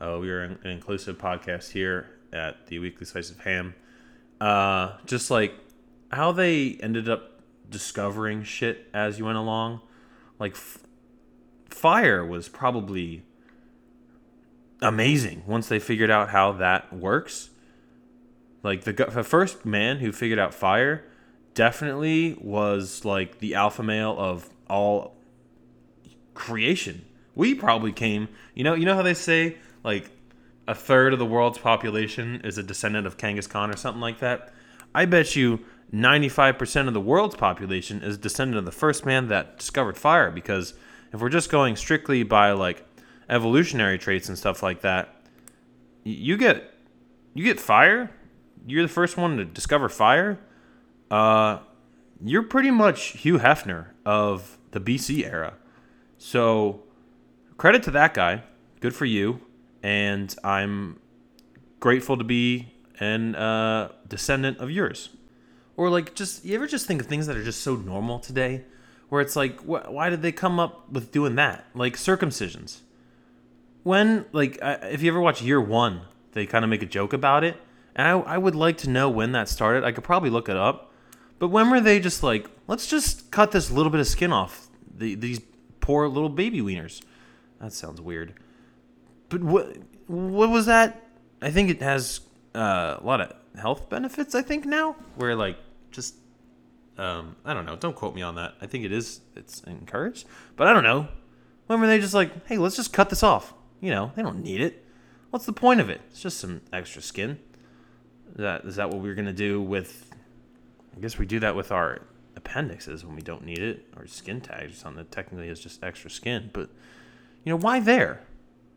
uh, 0.00 0.18
we 0.20 0.30
are 0.30 0.42
an 0.42 0.58
inclusive 0.64 1.18
podcast 1.18 1.72
here 1.72 2.06
at 2.32 2.68
the 2.68 2.78
Weekly 2.78 3.04
Slice 3.04 3.30
of 3.30 3.40
Ham. 3.40 3.74
Uh, 4.40 4.96
just 5.04 5.30
like 5.30 5.52
how 6.10 6.32
they 6.32 6.78
ended 6.82 7.08
up 7.08 7.42
discovering 7.68 8.42
shit 8.42 8.88
as 8.94 9.18
you 9.18 9.26
went 9.26 9.36
along. 9.36 9.80
Like, 10.38 10.52
f- 10.52 10.78
fire 11.68 12.24
was 12.24 12.48
probably 12.48 13.24
amazing 14.82 15.42
once 15.46 15.68
they 15.68 15.78
figured 15.78 16.10
out 16.10 16.30
how 16.30 16.52
that 16.52 16.92
works. 16.92 17.50
Like, 18.62 18.84
the, 18.84 18.92
the 18.92 19.24
first 19.24 19.64
man 19.64 19.98
who 19.98 20.12
figured 20.12 20.38
out 20.38 20.54
fire 20.54 21.04
definitely 21.54 22.36
was 22.40 23.04
like 23.04 23.38
the 23.38 23.54
alpha 23.54 23.82
male 23.82 24.14
of 24.18 24.48
all 24.68 25.16
creation. 26.34 27.04
We 27.34 27.54
probably 27.54 27.92
came, 27.92 28.28
you 28.54 28.64
know, 28.64 28.74
you 28.74 28.84
know 28.84 28.94
how 28.94 29.02
they 29.02 29.14
say 29.14 29.56
like 29.82 30.10
a 30.66 30.74
third 30.74 31.12
of 31.12 31.18
the 31.18 31.26
world's 31.26 31.58
population 31.58 32.40
is 32.44 32.58
a 32.58 32.62
descendant 32.62 33.06
of 33.06 33.16
Genghis 33.16 33.46
Khan 33.46 33.70
or 33.70 33.76
something 33.76 34.00
like 34.00 34.20
that. 34.20 34.52
I 34.94 35.04
bet 35.04 35.36
you 35.36 35.60
95% 35.92 36.88
of 36.88 36.94
the 36.94 37.00
world's 37.00 37.36
population 37.36 38.02
is 38.02 38.16
descendant 38.16 38.58
of 38.58 38.64
the 38.64 38.72
first 38.72 39.04
man 39.04 39.28
that 39.28 39.58
discovered 39.58 39.96
fire 39.96 40.30
because 40.30 40.74
if 41.12 41.20
we're 41.20 41.28
just 41.28 41.50
going 41.50 41.76
strictly 41.76 42.22
by 42.22 42.52
like 42.52 42.84
evolutionary 43.30 43.96
traits 43.98 44.28
and 44.28 44.36
stuff 44.36 44.62
like 44.62 44.82
that, 44.82 45.14
you 46.04 46.36
get 46.36 46.74
you 47.34 47.44
get 47.44 47.60
fire, 47.60 48.10
you're 48.66 48.82
the 48.82 48.88
first 48.88 49.16
one 49.16 49.36
to 49.38 49.44
discover 49.44 49.88
fire. 49.88 50.38
Uh 51.10 51.60
you're 52.22 52.42
pretty 52.42 52.70
much 52.70 53.18
Hugh 53.18 53.38
Hefner 53.38 53.86
of 54.04 54.58
the 54.72 54.80
BC 54.80 55.24
era. 55.24 55.54
So 56.18 56.82
credit 57.56 57.82
to 57.84 57.90
that 57.92 58.14
guy. 58.14 58.42
Good 58.80 58.94
for 58.94 59.06
you. 59.06 59.40
And 59.82 60.34
I'm 60.44 61.00
grateful 61.80 62.18
to 62.18 62.24
be 62.24 62.72
an 62.98 63.34
uh, 63.34 63.92
descendant 64.06 64.58
of 64.58 64.70
yours. 64.70 65.10
Or 65.76 65.88
like 65.88 66.14
just 66.14 66.44
you 66.44 66.54
ever 66.54 66.66
just 66.66 66.86
think 66.86 67.00
of 67.00 67.06
things 67.06 67.26
that 67.26 67.36
are 67.36 67.42
just 67.44 67.62
so 67.62 67.74
normal 67.74 68.18
today, 68.18 68.64
where 69.08 69.22
it's 69.22 69.34
like, 69.34 69.60
wh- 69.60 69.90
why 69.90 70.10
did 70.10 70.20
they 70.20 70.32
come 70.32 70.60
up 70.60 70.90
with 70.90 71.10
doing 71.10 71.36
that? 71.36 71.64
Like 71.74 71.94
circumcisions. 71.96 72.80
When 73.82 74.26
like 74.32 74.58
if 74.62 75.02
you 75.02 75.10
ever 75.10 75.20
watch 75.20 75.42
Year 75.42 75.60
One, 75.60 76.02
they 76.32 76.46
kind 76.46 76.64
of 76.64 76.68
make 76.70 76.82
a 76.82 76.86
joke 76.86 77.12
about 77.12 77.44
it, 77.44 77.56
and 77.96 78.06
I, 78.06 78.12
I 78.34 78.38
would 78.38 78.54
like 78.54 78.78
to 78.78 78.90
know 78.90 79.08
when 79.08 79.32
that 79.32 79.48
started. 79.48 79.84
I 79.84 79.92
could 79.92 80.04
probably 80.04 80.30
look 80.30 80.48
it 80.48 80.56
up, 80.56 80.92
but 81.38 81.48
when 81.48 81.70
were 81.70 81.80
they 81.80 82.00
just 82.00 82.22
like, 82.22 82.48
let's 82.66 82.86
just 82.86 83.30
cut 83.30 83.52
this 83.52 83.70
little 83.70 83.90
bit 83.90 84.00
of 84.00 84.06
skin 84.06 84.32
off 84.32 84.68
the, 84.94 85.14
these 85.14 85.40
poor 85.80 86.08
little 86.08 86.28
baby 86.28 86.60
wieners? 86.60 87.02
That 87.60 87.72
sounds 87.72 88.00
weird. 88.00 88.34
But 89.28 89.42
what 89.42 89.76
what 90.06 90.50
was 90.50 90.66
that? 90.66 91.02
I 91.40 91.50
think 91.50 91.70
it 91.70 91.80
has 91.80 92.20
uh, 92.54 92.98
a 93.00 93.04
lot 93.04 93.20
of 93.20 93.32
health 93.58 93.88
benefits. 93.88 94.34
I 94.34 94.42
think 94.42 94.66
now 94.66 94.96
where 95.16 95.34
like 95.34 95.56
just 95.90 96.16
um, 96.98 97.36
I 97.46 97.54
don't 97.54 97.64
know. 97.64 97.76
Don't 97.76 97.96
quote 97.96 98.14
me 98.14 98.20
on 98.20 98.34
that. 98.34 98.54
I 98.60 98.66
think 98.66 98.84
it 98.84 98.92
is. 98.92 99.20
It's 99.34 99.60
encouraged, 99.62 100.26
but 100.56 100.66
I 100.66 100.74
don't 100.74 100.84
know. 100.84 101.08
When 101.66 101.80
were 101.80 101.86
they 101.86 101.98
just 101.98 102.14
like, 102.14 102.46
hey, 102.46 102.58
let's 102.58 102.76
just 102.76 102.92
cut 102.92 103.08
this 103.08 103.22
off? 103.22 103.54
You 103.80 103.90
know, 103.90 104.12
they 104.14 104.22
don't 104.22 104.42
need 104.42 104.60
it. 104.60 104.84
What's 105.30 105.46
the 105.46 105.52
point 105.52 105.80
of 105.80 105.88
it? 105.88 106.00
It's 106.10 106.20
just 106.20 106.38
some 106.38 106.60
extra 106.72 107.02
skin. 107.02 107.38
Is 108.32 108.36
that 108.36 108.64
is 108.64 108.76
that 108.76 108.90
what 108.90 109.00
we're 109.00 109.14
gonna 109.14 109.32
do 109.32 109.60
with? 109.60 110.10
I 110.96 111.00
guess 111.00 111.18
we 111.18 111.26
do 111.26 111.40
that 111.40 111.54
with 111.56 111.72
our 111.72 112.02
appendixes 112.36 113.04
when 113.04 113.16
we 113.16 113.22
don't 113.22 113.44
need 113.44 113.58
it, 113.58 113.86
or 113.96 114.06
skin 114.06 114.40
tags 114.40 114.72
or 114.72 114.76
something 114.76 114.98
that 114.98 115.10
technically 115.10 115.48
is 115.48 115.60
just 115.60 115.82
extra 115.82 116.10
skin. 116.10 116.50
But 116.52 116.70
you 117.44 117.50
know, 117.50 117.56
why 117.56 117.80
there? 117.80 118.22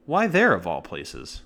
Why 0.05 0.27
there 0.27 0.53
of 0.53 0.67
all 0.67 0.81
places? 0.81 1.41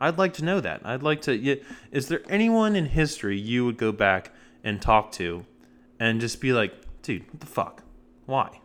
I'd 0.00 0.18
like 0.18 0.34
to 0.34 0.44
know 0.44 0.60
that. 0.60 0.82
I'd 0.84 1.02
like 1.02 1.22
to. 1.22 1.60
Is 1.90 2.08
there 2.08 2.22
anyone 2.28 2.76
in 2.76 2.86
history 2.86 3.38
you 3.38 3.64
would 3.64 3.78
go 3.78 3.92
back 3.92 4.32
and 4.62 4.80
talk 4.80 5.12
to 5.12 5.44
and 5.98 6.20
just 6.20 6.40
be 6.40 6.52
like, 6.52 6.74
dude, 7.02 7.26
what 7.30 7.40
the 7.40 7.46
fuck? 7.46 7.82
Why? 8.26 8.60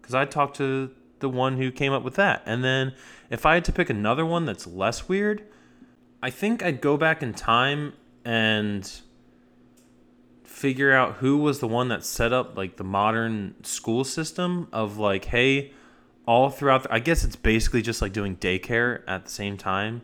Because 0.00 0.14
I 0.14 0.24
talked 0.24 0.56
to 0.56 0.90
the 1.22 1.30
one 1.30 1.56
who 1.56 1.70
came 1.70 1.94
up 1.94 2.02
with 2.02 2.16
that. 2.16 2.42
And 2.44 2.62
then 2.62 2.92
if 3.30 3.46
I 3.46 3.54
had 3.54 3.64
to 3.64 3.72
pick 3.72 3.88
another 3.88 4.26
one 4.26 4.44
that's 4.44 4.66
less 4.66 5.08
weird, 5.08 5.42
I 6.22 6.28
think 6.28 6.62
I'd 6.62 6.82
go 6.82 6.98
back 6.98 7.22
in 7.22 7.32
time 7.32 7.94
and 8.24 9.00
figure 10.44 10.92
out 10.92 11.14
who 11.14 11.38
was 11.38 11.60
the 11.60 11.66
one 11.66 11.88
that 11.88 12.04
set 12.04 12.32
up 12.32 12.56
like 12.56 12.76
the 12.76 12.84
modern 12.84 13.54
school 13.64 14.04
system 14.04 14.68
of 14.72 14.98
like, 14.98 15.24
hey, 15.24 15.72
all 16.26 16.50
throughout, 16.50 16.84
the, 16.84 16.92
I 16.92 16.98
guess 16.98 17.24
it's 17.24 17.34
basically 17.34 17.82
just 17.82 18.02
like 18.02 18.12
doing 18.12 18.36
daycare 18.36 19.02
at 19.08 19.24
the 19.24 19.30
same 19.30 19.56
time, 19.56 20.02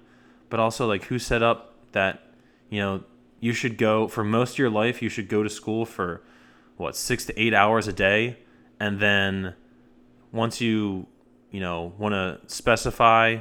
but 0.49 0.59
also 0.59 0.89
like 0.89 1.05
who 1.05 1.19
set 1.19 1.43
up 1.43 1.75
that, 1.93 2.23
you 2.71 2.81
know, 2.81 3.05
you 3.41 3.53
should 3.53 3.79
go 3.79 4.09
for 4.09 4.25
most 4.25 4.53
of 4.53 4.59
your 4.59 4.71
life, 4.71 5.01
you 5.01 5.09
should 5.09 5.29
go 5.29 5.43
to 5.43 5.51
school 5.51 5.85
for 5.85 6.23
what, 6.77 6.97
six 6.97 7.25
to 7.27 7.41
eight 7.41 7.55
hours 7.55 7.87
a 7.87 7.93
day. 7.93 8.39
And 8.81 8.99
then 8.99 9.55
once 10.33 10.61
you, 10.61 11.07
you 11.51 11.61
know, 11.61 11.93
want 11.99 12.13
to 12.13 12.41
specify, 12.47 13.39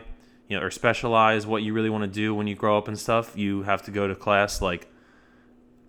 you 0.48 0.58
know, 0.58 0.65
or 0.65 0.72
specialize 0.72 1.46
what 1.46 1.63
you 1.63 1.74
really 1.74 1.89
want 1.89 2.03
to 2.03 2.08
do 2.08 2.34
when 2.34 2.48
you 2.48 2.56
grow 2.56 2.77
up 2.77 2.88
and 2.88 2.98
stuff, 2.98 3.38
you 3.38 3.63
have 3.63 3.84
to 3.84 3.91
go 3.91 4.08
to 4.08 4.15
class 4.15 4.62
like, 4.62 4.88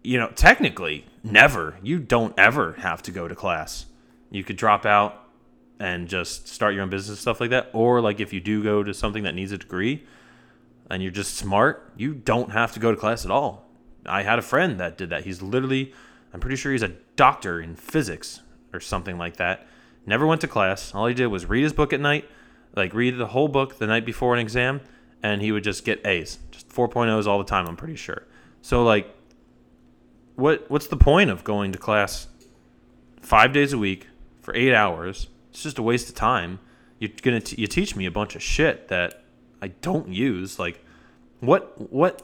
you 0.02 0.18
know, 0.18 0.28
technically, 0.34 1.06
never. 1.22 1.78
You 1.82 1.98
don't 1.98 2.34
ever 2.38 2.74
have 2.74 3.02
to 3.02 3.10
go 3.10 3.28
to 3.28 3.34
class. 3.34 3.86
You 4.30 4.44
could 4.44 4.56
drop 4.56 4.86
out 4.86 5.28
and 5.80 6.08
just 6.08 6.48
start 6.48 6.74
your 6.74 6.82
own 6.82 6.90
business 6.90 7.20
stuff 7.20 7.40
like 7.40 7.50
that 7.50 7.70
or 7.72 8.00
like 8.00 8.20
if 8.20 8.32
you 8.32 8.40
do 8.40 8.62
go 8.62 8.82
to 8.82 8.92
something 8.92 9.22
that 9.22 9.34
needs 9.34 9.52
a 9.52 9.58
degree 9.58 10.04
and 10.90 11.02
you're 11.02 11.12
just 11.12 11.36
smart 11.36 11.92
you 11.96 12.14
don't 12.14 12.50
have 12.50 12.72
to 12.72 12.80
go 12.80 12.90
to 12.90 12.96
class 12.96 13.24
at 13.24 13.30
all 13.30 13.64
i 14.06 14.22
had 14.22 14.38
a 14.38 14.42
friend 14.42 14.80
that 14.80 14.98
did 14.98 15.10
that 15.10 15.24
he's 15.24 15.40
literally 15.40 15.92
i'm 16.32 16.40
pretty 16.40 16.56
sure 16.56 16.72
he's 16.72 16.82
a 16.82 16.92
doctor 17.16 17.60
in 17.60 17.74
physics 17.74 18.40
or 18.72 18.80
something 18.80 19.18
like 19.18 19.36
that 19.36 19.66
never 20.06 20.26
went 20.26 20.40
to 20.40 20.48
class 20.48 20.94
all 20.94 21.06
he 21.06 21.14
did 21.14 21.26
was 21.26 21.46
read 21.46 21.62
his 21.62 21.72
book 21.72 21.92
at 21.92 22.00
night 22.00 22.28
like 22.76 22.92
read 22.94 23.16
the 23.16 23.28
whole 23.28 23.48
book 23.48 23.78
the 23.78 23.86
night 23.86 24.04
before 24.04 24.34
an 24.34 24.40
exam 24.40 24.80
and 25.22 25.42
he 25.42 25.52
would 25.52 25.64
just 25.64 25.84
get 25.84 26.04
a's 26.06 26.38
just 26.50 26.68
4.0s 26.68 27.26
all 27.26 27.38
the 27.38 27.44
time 27.44 27.66
i'm 27.66 27.76
pretty 27.76 27.96
sure 27.96 28.24
so 28.62 28.84
like 28.84 29.14
what 30.36 30.70
what's 30.70 30.86
the 30.86 30.96
point 30.96 31.30
of 31.30 31.44
going 31.44 31.72
to 31.72 31.78
class 31.78 32.28
five 33.20 33.52
days 33.52 33.72
a 33.72 33.78
week 33.78 34.06
for 34.40 34.54
eight 34.54 34.74
hours 34.74 35.28
it's 35.58 35.64
just 35.64 35.78
a 35.78 35.82
waste 35.82 36.08
of 36.08 36.14
time. 36.14 36.60
You're 37.00 37.10
gonna 37.20 37.42
you 37.56 37.66
teach 37.66 37.96
me 37.96 38.06
a 38.06 38.12
bunch 38.12 38.36
of 38.36 38.42
shit 38.42 38.86
that 38.88 39.24
I 39.60 39.68
don't 39.68 40.08
use. 40.08 40.56
Like, 40.56 40.84
what 41.40 41.90
what 41.90 42.22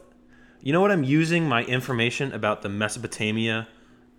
you 0.61 0.73
know 0.73 0.81
what 0.81 0.93
I'm 0.93 1.03
using 1.03 1.49
my 1.49 1.65
information 1.65 2.33
about 2.33 2.63
the 2.63 2.69
Mesopotamia 2.69 3.67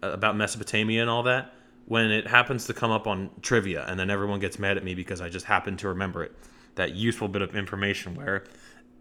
uh, 0.04 0.10
about 0.10 0.36
Mesopotamia 0.36 1.00
and 1.00 1.10
all 1.10 1.24
that 1.24 1.54
when 1.86 2.12
it 2.12 2.28
happens 2.28 2.66
to 2.66 2.74
come 2.74 2.92
up 2.92 3.08
on 3.08 3.30
trivia 3.42 3.86
and 3.88 4.00
then 4.00 4.10
everyone 4.10 4.40
gets 4.40 4.58
mad 4.58 4.78
at 4.78 4.84
me 4.84 4.96
because 4.96 5.22
I 5.22 5.30
just 5.30 5.46
happen 5.46 5.78
to 5.78 5.88
remember 5.90 6.24
it. 6.24 6.36
That 6.76 6.94
useful 6.94 7.28
bit 7.28 7.42
of 7.42 7.56
information 7.56 8.16
where 8.16 8.44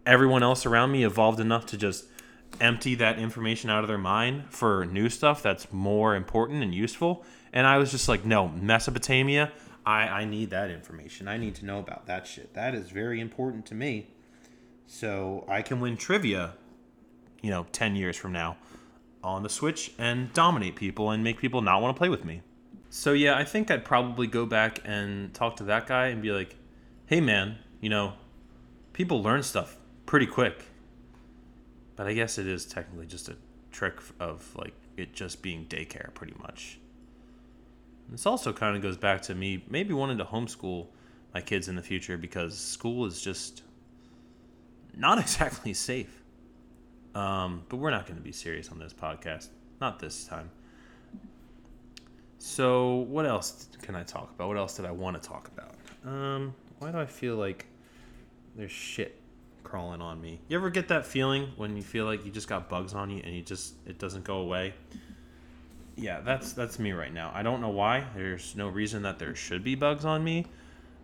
everyone 0.05 0.43
else 0.43 0.65
around 0.65 0.91
me 0.91 1.03
evolved 1.03 1.39
enough 1.39 1.65
to 1.67 1.77
just 1.77 2.05
empty 2.61 2.95
that 2.95 3.19
information 3.19 3.69
out 3.69 3.83
of 3.83 3.87
their 3.87 3.97
mind 3.97 4.45
for 4.49 4.85
new 4.85 5.09
stuff 5.09 5.41
that's 5.41 5.71
more 5.73 6.15
important 6.15 6.63
and 6.63 6.73
useful. 6.73 7.25
And 7.51 7.65
I 7.67 7.77
was 7.77 7.91
just 7.91 8.07
like, 8.07 8.23
no, 8.23 8.47
Mesopotamia, 8.47 9.51
I, 9.85 10.07
I 10.07 10.25
need 10.25 10.51
that 10.51 10.69
information. 10.69 11.27
I 11.27 11.37
need 11.37 11.55
to 11.55 11.65
know 11.65 11.79
about 11.79 12.05
that 12.05 12.27
shit. 12.27 12.53
That 12.53 12.75
is 12.75 12.91
very 12.91 13.19
important 13.19 13.65
to 13.67 13.75
me. 13.75 14.07
So 14.87 15.45
I 15.47 15.61
can 15.61 15.79
win 15.79 15.97
trivia, 15.97 16.53
you 17.41 17.49
know, 17.49 17.65
10 17.71 17.95
years 17.95 18.15
from 18.15 18.31
now 18.31 18.57
on 19.23 19.43
the 19.43 19.49
Switch 19.49 19.91
and 19.97 20.31
dominate 20.33 20.75
people 20.75 21.09
and 21.09 21.23
make 21.23 21.39
people 21.39 21.61
not 21.61 21.81
want 21.81 21.95
to 21.95 21.97
play 21.97 22.09
with 22.09 22.23
me. 22.23 22.41
So 22.89 23.13
yeah, 23.13 23.37
I 23.37 23.43
think 23.43 23.69
I'd 23.69 23.85
probably 23.85 24.27
go 24.27 24.45
back 24.45 24.79
and 24.85 25.33
talk 25.33 25.57
to 25.57 25.63
that 25.65 25.87
guy 25.87 26.07
and 26.07 26.21
be 26.21 26.31
like, 26.31 26.55
hey 27.07 27.21
man, 27.21 27.57
you 27.81 27.89
know, 27.89 28.13
people 28.93 29.21
learn 29.21 29.43
stuff 29.43 29.77
pretty 30.05 30.25
quick. 30.25 30.65
But 31.95 32.07
I 32.07 32.13
guess 32.13 32.37
it 32.37 32.47
is 32.47 32.65
technically 32.65 33.05
just 33.05 33.29
a 33.29 33.35
trick 33.71 33.99
of 34.19 34.55
like 34.55 34.73
it 34.97 35.13
just 35.13 35.41
being 35.41 35.65
daycare 35.65 36.13
pretty 36.13 36.33
much. 36.41 36.79
This 38.09 38.25
also 38.25 38.53
kind 38.53 38.75
of 38.75 38.81
goes 38.81 38.97
back 38.97 39.21
to 39.23 39.35
me 39.35 39.65
maybe 39.69 39.93
wanting 39.93 40.17
to 40.19 40.25
homeschool 40.25 40.87
my 41.33 41.41
kids 41.41 41.67
in 41.67 41.75
the 41.75 41.81
future 41.81 42.17
because 42.17 42.57
school 42.57 43.05
is 43.05 43.21
just 43.21 43.63
not 44.95 45.19
exactly 45.19 45.73
safe. 45.73 46.23
Um, 47.13 47.63
but 47.69 47.77
we're 47.77 47.91
not 47.91 48.05
going 48.05 48.17
to 48.17 48.23
be 48.23 48.31
serious 48.31 48.69
on 48.69 48.79
this 48.79 48.93
podcast. 48.93 49.47
Not 49.79 49.99
this 49.99 50.25
time. 50.25 50.51
So, 52.47 53.07
what 53.09 53.25
else 53.25 53.67
can 53.81 53.95
I 53.95 54.03
talk 54.03 54.29
about? 54.35 54.49
What 54.49 54.57
else 54.57 54.75
did 54.75 54.85
I 54.85 54.91
want 54.91 55.19
to 55.19 55.27
talk 55.27 55.47
about? 55.47 55.73
Um, 56.05 56.53
why 56.77 56.91
do 56.91 56.99
I 56.99 57.07
feel 57.07 57.37
like 57.37 57.65
there's 58.55 58.71
shit 58.71 59.19
crawling 59.63 59.99
on 59.99 60.21
me? 60.21 60.39
You 60.47 60.55
ever 60.55 60.69
get 60.69 60.87
that 60.89 61.07
feeling 61.07 61.49
when 61.57 61.75
you 61.75 61.81
feel 61.81 62.05
like 62.05 62.23
you 62.23 62.31
just 62.31 62.47
got 62.47 62.69
bugs 62.69 62.93
on 62.93 63.09
you 63.09 63.19
and 63.25 63.35
you 63.35 63.41
just 63.41 63.73
it 63.87 63.97
doesn't 63.97 64.25
go 64.25 64.37
away? 64.37 64.75
yeah, 65.95 66.21
that's 66.21 66.53
that's 66.53 66.77
me 66.77 66.91
right 66.91 67.11
now. 67.11 67.31
I 67.33 67.41
don't 67.41 67.61
know 67.61 67.69
why. 67.69 68.05
There's 68.15 68.55
no 68.55 68.67
reason 68.67 69.01
that 69.01 69.17
there 69.17 69.33
should 69.33 69.63
be 69.63 69.73
bugs 69.73 70.05
on 70.05 70.23
me, 70.23 70.45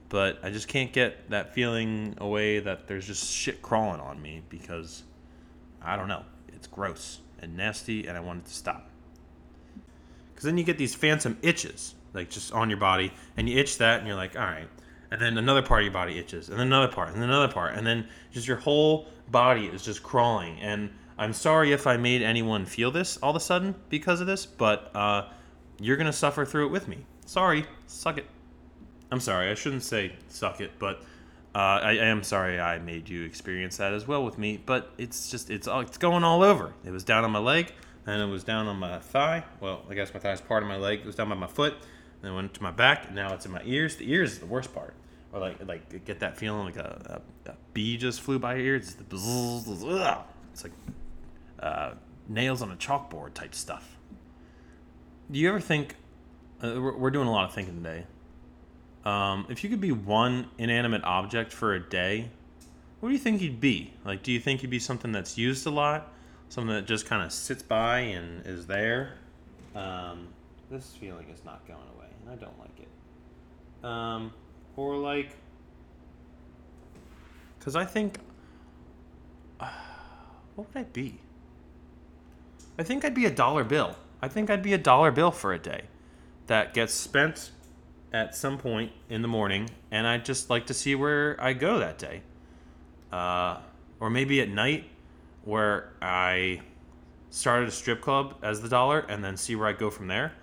but 0.10 0.38
I 0.44 0.52
just 0.52 0.68
can't 0.68 0.94
get 0.94 1.32
that 1.32 1.56
feeling 1.56 2.14
away 2.20 2.60
that 2.60 2.88
there's 2.88 3.08
just 3.08 3.28
shit 3.28 3.64
crawling 3.64 4.00
on 4.00 4.22
me 4.22 4.44
because 4.48 5.02
I 5.82 5.96
don't 5.96 6.08
know. 6.08 6.24
It's 6.50 6.68
gross 6.68 7.20
and 7.42 7.58
nasty, 7.58 8.06
and 8.06 8.16
I 8.16 8.20
want 8.20 8.44
it 8.44 8.46
to 8.46 8.54
stop. 8.54 8.91
Because 10.42 10.54
then 10.54 10.58
you 10.58 10.64
get 10.64 10.80
these 10.80 10.96
phantom 10.96 11.38
itches, 11.44 11.94
like 12.16 12.32
just 12.32 12.52
on 12.52 12.68
your 12.72 12.80
body, 12.80 13.14
and 13.38 13.48
you 13.48 13.60
itch 13.60 13.78
that, 13.78 14.00
and 14.00 14.08
you're 14.08 14.16
like, 14.16 14.36
all 14.36 14.42
right. 14.42 14.68
And 15.12 15.22
then 15.22 15.38
another 15.38 15.62
part 15.62 15.82
of 15.82 15.86
your 15.86 15.94
body 15.94 16.18
itches, 16.18 16.50
and 16.50 16.58
then 16.58 16.66
another 16.66 16.92
part, 16.92 17.10
and 17.10 17.22
then 17.22 17.30
another 17.30 17.54
part, 17.54 17.76
and 17.76 17.86
then 17.86 18.08
just 18.32 18.48
your 18.48 18.58
whole 18.58 19.06
body 19.30 19.68
is 19.68 19.84
just 19.84 20.02
crawling. 20.02 20.60
And 20.60 20.90
I'm 21.16 21.32
sorry 21.32 21.74
if 21.74 21.86
I 21.86 21.96
made 21.98 22.24
anyone 22.24 22.66
feel 22.66 22.90
this 22.90 23.18
all 23.18 23.30
of 23.30 23.36
a 23.36 23.40
sudden 23.40 23.76
because 23.90 24.20
of 24.20 24.26
this, 24.26 24.48
but 24.48 24.90
uh, 24.96 25.28
you're 25.80 25.96
gonna 25.96 26.12
suffer 26.12 26.44
through 26.44 26.66
it 26.66 26.72
with 26.72 26.88
me. 26.88 27.06
Sorry, 27.28 27.64
suck 27.86 28.18
it. 28.18 28.26
I'm 29.12 29.20
sorry, 29.20 29.52
I 29.52 29.54
shouldn't 29.54 29.84
say 29.84 30.14
suck 30.28 30.60
it, 30.60 30.72
but 30.80 31.04
uh, 31.54 31.84
I, 31.84 31.90
I, 31.92 32.06
am 32.06 32.24
sorry 32.24 32.60
I 32.60 32.80
made 32.80 33.10
you 33.10 33.26
experience 33.26 33.78
that 33.78 33.94
as 33.94 34.08
well 34.08 34.26
with 34.26 34.40
me. 34.40 34.60
But 34.66 34.92
it's 34.98 35.30
just 35.30 35.52
it's 35.52 35.68
all 35.68 35.82
it's 35.82 36.00
going 36.00 36.24
all 36.24 36.42
over. 36.42 36.74
It 36.84 36.90
was 36.90 37.04
down 37.04 37.26
on 37.26 37.30
my 37.30 37.38
leg, 37.38 37.74
and 38.06 38.22
it 38.22 38.26
was 38.26 38.44
down 38.44 38.68
on 38.68 38.78
my 38.78 39.00
thigh. 39.00 39.44
Well, 39.60 39.84
I 39.90 39.94
guess 39.94 40.14
my 40.14 40.20
thigh 40.20 40.34
is 40.34 40.42
part 40.42 40.64
of 40.64 40.70
my 40.70 40.78
leg. 40.78 41.00
It 41.00 41.06
was 41.06 41.16
down 41.16 41.30
by 41.30 41.36
my 41.36 41.48
foot, 41.48 41.76
then 42.22 42.34
went 42.36 42.54
to 42.56 42.64
my 42.64 42.72
back. 42.72 43.08
And 43.08 43.16
now 43.16 43.34
it's 43.34 43.46
in 43.46 43.52
my 43.52 43.62
ears. 43.66 43.96
The 43.96 44.12
ears 44.12 44.34
is 44.34 44.40
the 44.40 44.46
worst 44.46 44.74
part. 44.74 44.94
Or 45.34 45.40
like 45.40 45.66
like 45.66 46.06
get 46.06 46.20
that 46.20 46.38
feeling 46.38 46.66
like 46.66 46.76
a, 46.76 47.22
a, 47.46 47.52
a 47.52 47.56
bee 47.74 47.98
just 47.98 48.22
flew 48.22 48.40
by 48.40 48.56
your 48.56 48.66
ears. 48.66 48.88
It's, 48.88 48.96
the, 48.96 50.24
it's 50.52 50.64
like 50.64 50.74
uh, 51.60 51.92
nails 52.28 52.62
on 52.62 52.72
a 52.72 52.76
chalkboard 52.76 53.34
type 53.34 53.56
stuff. 53.56 53.98
Do 55.32 55.40
you 55.40 55.48
ever 55.48 55.62
think 55.62 55.96
uh, 56.64 56.80
we're, 56.80 56.96
we're 56.96 57.12
doing 57.12 57.28
a 57.28 57.32
lot 57.32 57.46
of 57.46 57.54
thinking 57.54 57.84
today. 57.84 58.06
Um, 59.04 59.48
if 59.50 59.64
you 59.64 59.70
could 59.70 59.82
be 59.82 59.92
one 59.92 60.48
inanimate 60.58 61.04
object 61.04 61.52
for 61.52 61.74
a 61.74 61.80
day, 61.80 62.30
what 63.00 63.10
do 63.10 63.14
you 63.14 63.20
think 63.20 63.42
you'd 63.42 63.60
be? 63.60 63.94
Like, 64.06 64.22
do 64.22 64.32
you 64.32 64.40
think 64.40 64.62
you'd 64.62 64.70
be 64.70 64.80
something 64.80 65.12
that's 65.12 65.38
used 65.38 65.66
a 65.66 65.72
lot, 65.72 66.14
something 66.52 66.76
that 66.76 66.86
just 66.86 67.06
kind 67.06 67.24
of 67.24 67.32
sits 67.32 67.64
by 67.64 68.00
and 68.00 68.46
is 68.46 68.68
there? 68.68 69.14
Um, 69.74 70.28
this 70.70 70.94
feeling 71.00 71.28
is 71.34 71.46
not 71.46 71.66
going 71.66 71.80
away, 71.96 72.08
and 72.22 72.30
I 72.30 72.36
don't 72.36 72.60
like 72.60 72.78
it. 72.78 73.86
Um, 73.86 74.34
or 74.76 74.98
like, 74.98 75.30
because 77.58 77.78
I 77.78 77.86
think, 77.86 78.18
uh, 79.62 79.70
what 80.56 80.68
would 80.68 80.82
I 80.82 80.84
be? 80.84 81.20
I 82.78 82.84
think 82.84 83.06
I'd 83.06 83.16
be 83.16 83.26
a 83.26 83.32
dollar 83.32 83.64
bill. 83.64 83.96
I 84.22 84.28
think 84.28 84.50
I'd 84.50 84.64
be 84.64 84.74
a 84.74 84.78
dollar 84.78 85.12
bill 85.12 85.32
for 85.32 85.54
a 85.54 85.60
day 85.60 85.84
that 86.48 86.74
gets 86.74 86.94
spent 86.94 87.52
at 88.12 88.36
some 88.36 88.58
point 88.58 88.92
in 89.10 89.22
the 89.22 89.28
morning, 89.30 89.70
and 89.90 90.06
I'd 90.06 90.26
just 90.26 90.50
like 90.50 90.66
to 90.68 90.74
see 90.74 90.96
where 90.96 91.38
I 91.40 91.54
go 91.54 91.80
that 91.80 91.98
day. 91.98 92.24
Uh, 93.10 93.60
or 94.02 94.10
maybe 94.10 94.42
at 94.42 94.50
night, 94.50 94.91
where 95.44 95.94
I 96.02 96.62
started 97.30 97.70
a 97.70 97.72
strip 97.72 98.02
club 98.02 98.36
as 98.44 98.62
the 98.62 98.70
dollar 98.70 99.00
and 99.00 99.24
then 99.24 99.38
see 99.38 99.56
where 99.56 99.68
I 99.68 99.74
go 99.74 99.90
from 99.90 100.08
there. 100.08 100.34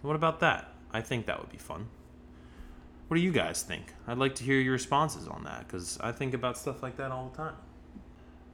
So 0.00 0.08
what 0.08 0.16
about 0.16 0.40
that? 0.40 0.72
I 0.92 1.00
think 1.00 1.26
that 1.26 1.40
would 1.40 1.50
be 1.50 1.58
fun. 1.58 1.88
What 3.08 3.16
do 3.16 3.22
you 3.22 3.32
guys 3.32 3.62
think? 3.62 3.94
I'd 4.06 4.18
like 4.18 4.34
to 4.36 4.44
hear 4.44 4.60
your 4.60 4.72
responses 4.72 5.26
on 5.26 5.44
that 5.44 5.66
because 5.66 5.98
I 6.00 6.12
think 6.12 6.34
about 6.34 6.58
stuff 6.58 6.82
like 6.82 6.96
that 6.96 7.10
all 7.10 7.30
the 7.30 7.36
time. 7.36 7.54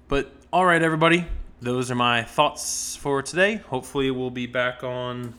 But 0.06 0.32
all 0.52 0.64
right, 0.64 0.80
everybody, 0.80 1.26
those 1.60 1.90
are 1.90 1.96
my 1.96 2.22
thoughts 2.22 2.94
for 2.94 3.22
today. 3.22 3.56
Hopefully, 3.56 4.10
we'll 4.10 4.30
be 4.30 4.46
back 4.46 4.84
on 4.84 5.34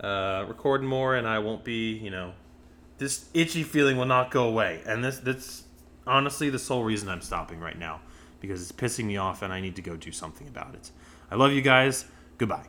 uh, 0.00 0.44
recording 0.46 0.86
more, 0.86 1.16
and 1.16 1.26
I 1.26 1.40
won't 1.40 1.64
be, 1.64 1.92
you 1.94 2.10
know, 2.10 2.34
this 2.98 3.28
itchy 3.34 3.62
feeling 3.62 3.96
will 3.96 4.06
not 4.06 4.30
go 4.30 4.46
away. 4.46 4.82
And 4.86 5.02
this, 5.02 5.18
that's 5.18 5.64
honestly 6.06 6.50
the 6.50 6.58
sole 6.58 6.84
reason 6.84 7.08
I'm 7.08 7.22
stopping 7.22 7.58
right 7.58 7.78
now 7.78 8.00
because 8.42 8.60
it's 8.60 8.72
pissing 8.72 9.06
me 9.06 9.16
off, 9.16 9.40
and 9.40 9.50
I 9.50 9.60
need 9.62 9.76
to 9.76 9.82
go 9.82 9.96
do 9.96 10.12
something 10.12 10.46
about 10.46 10.74
it. 10.74 10.90
I 11.30 11.36
love 11.36 11.52
you 11.52 11.62
guys. 11.62 12.04
Goodbye. 12.36 12.66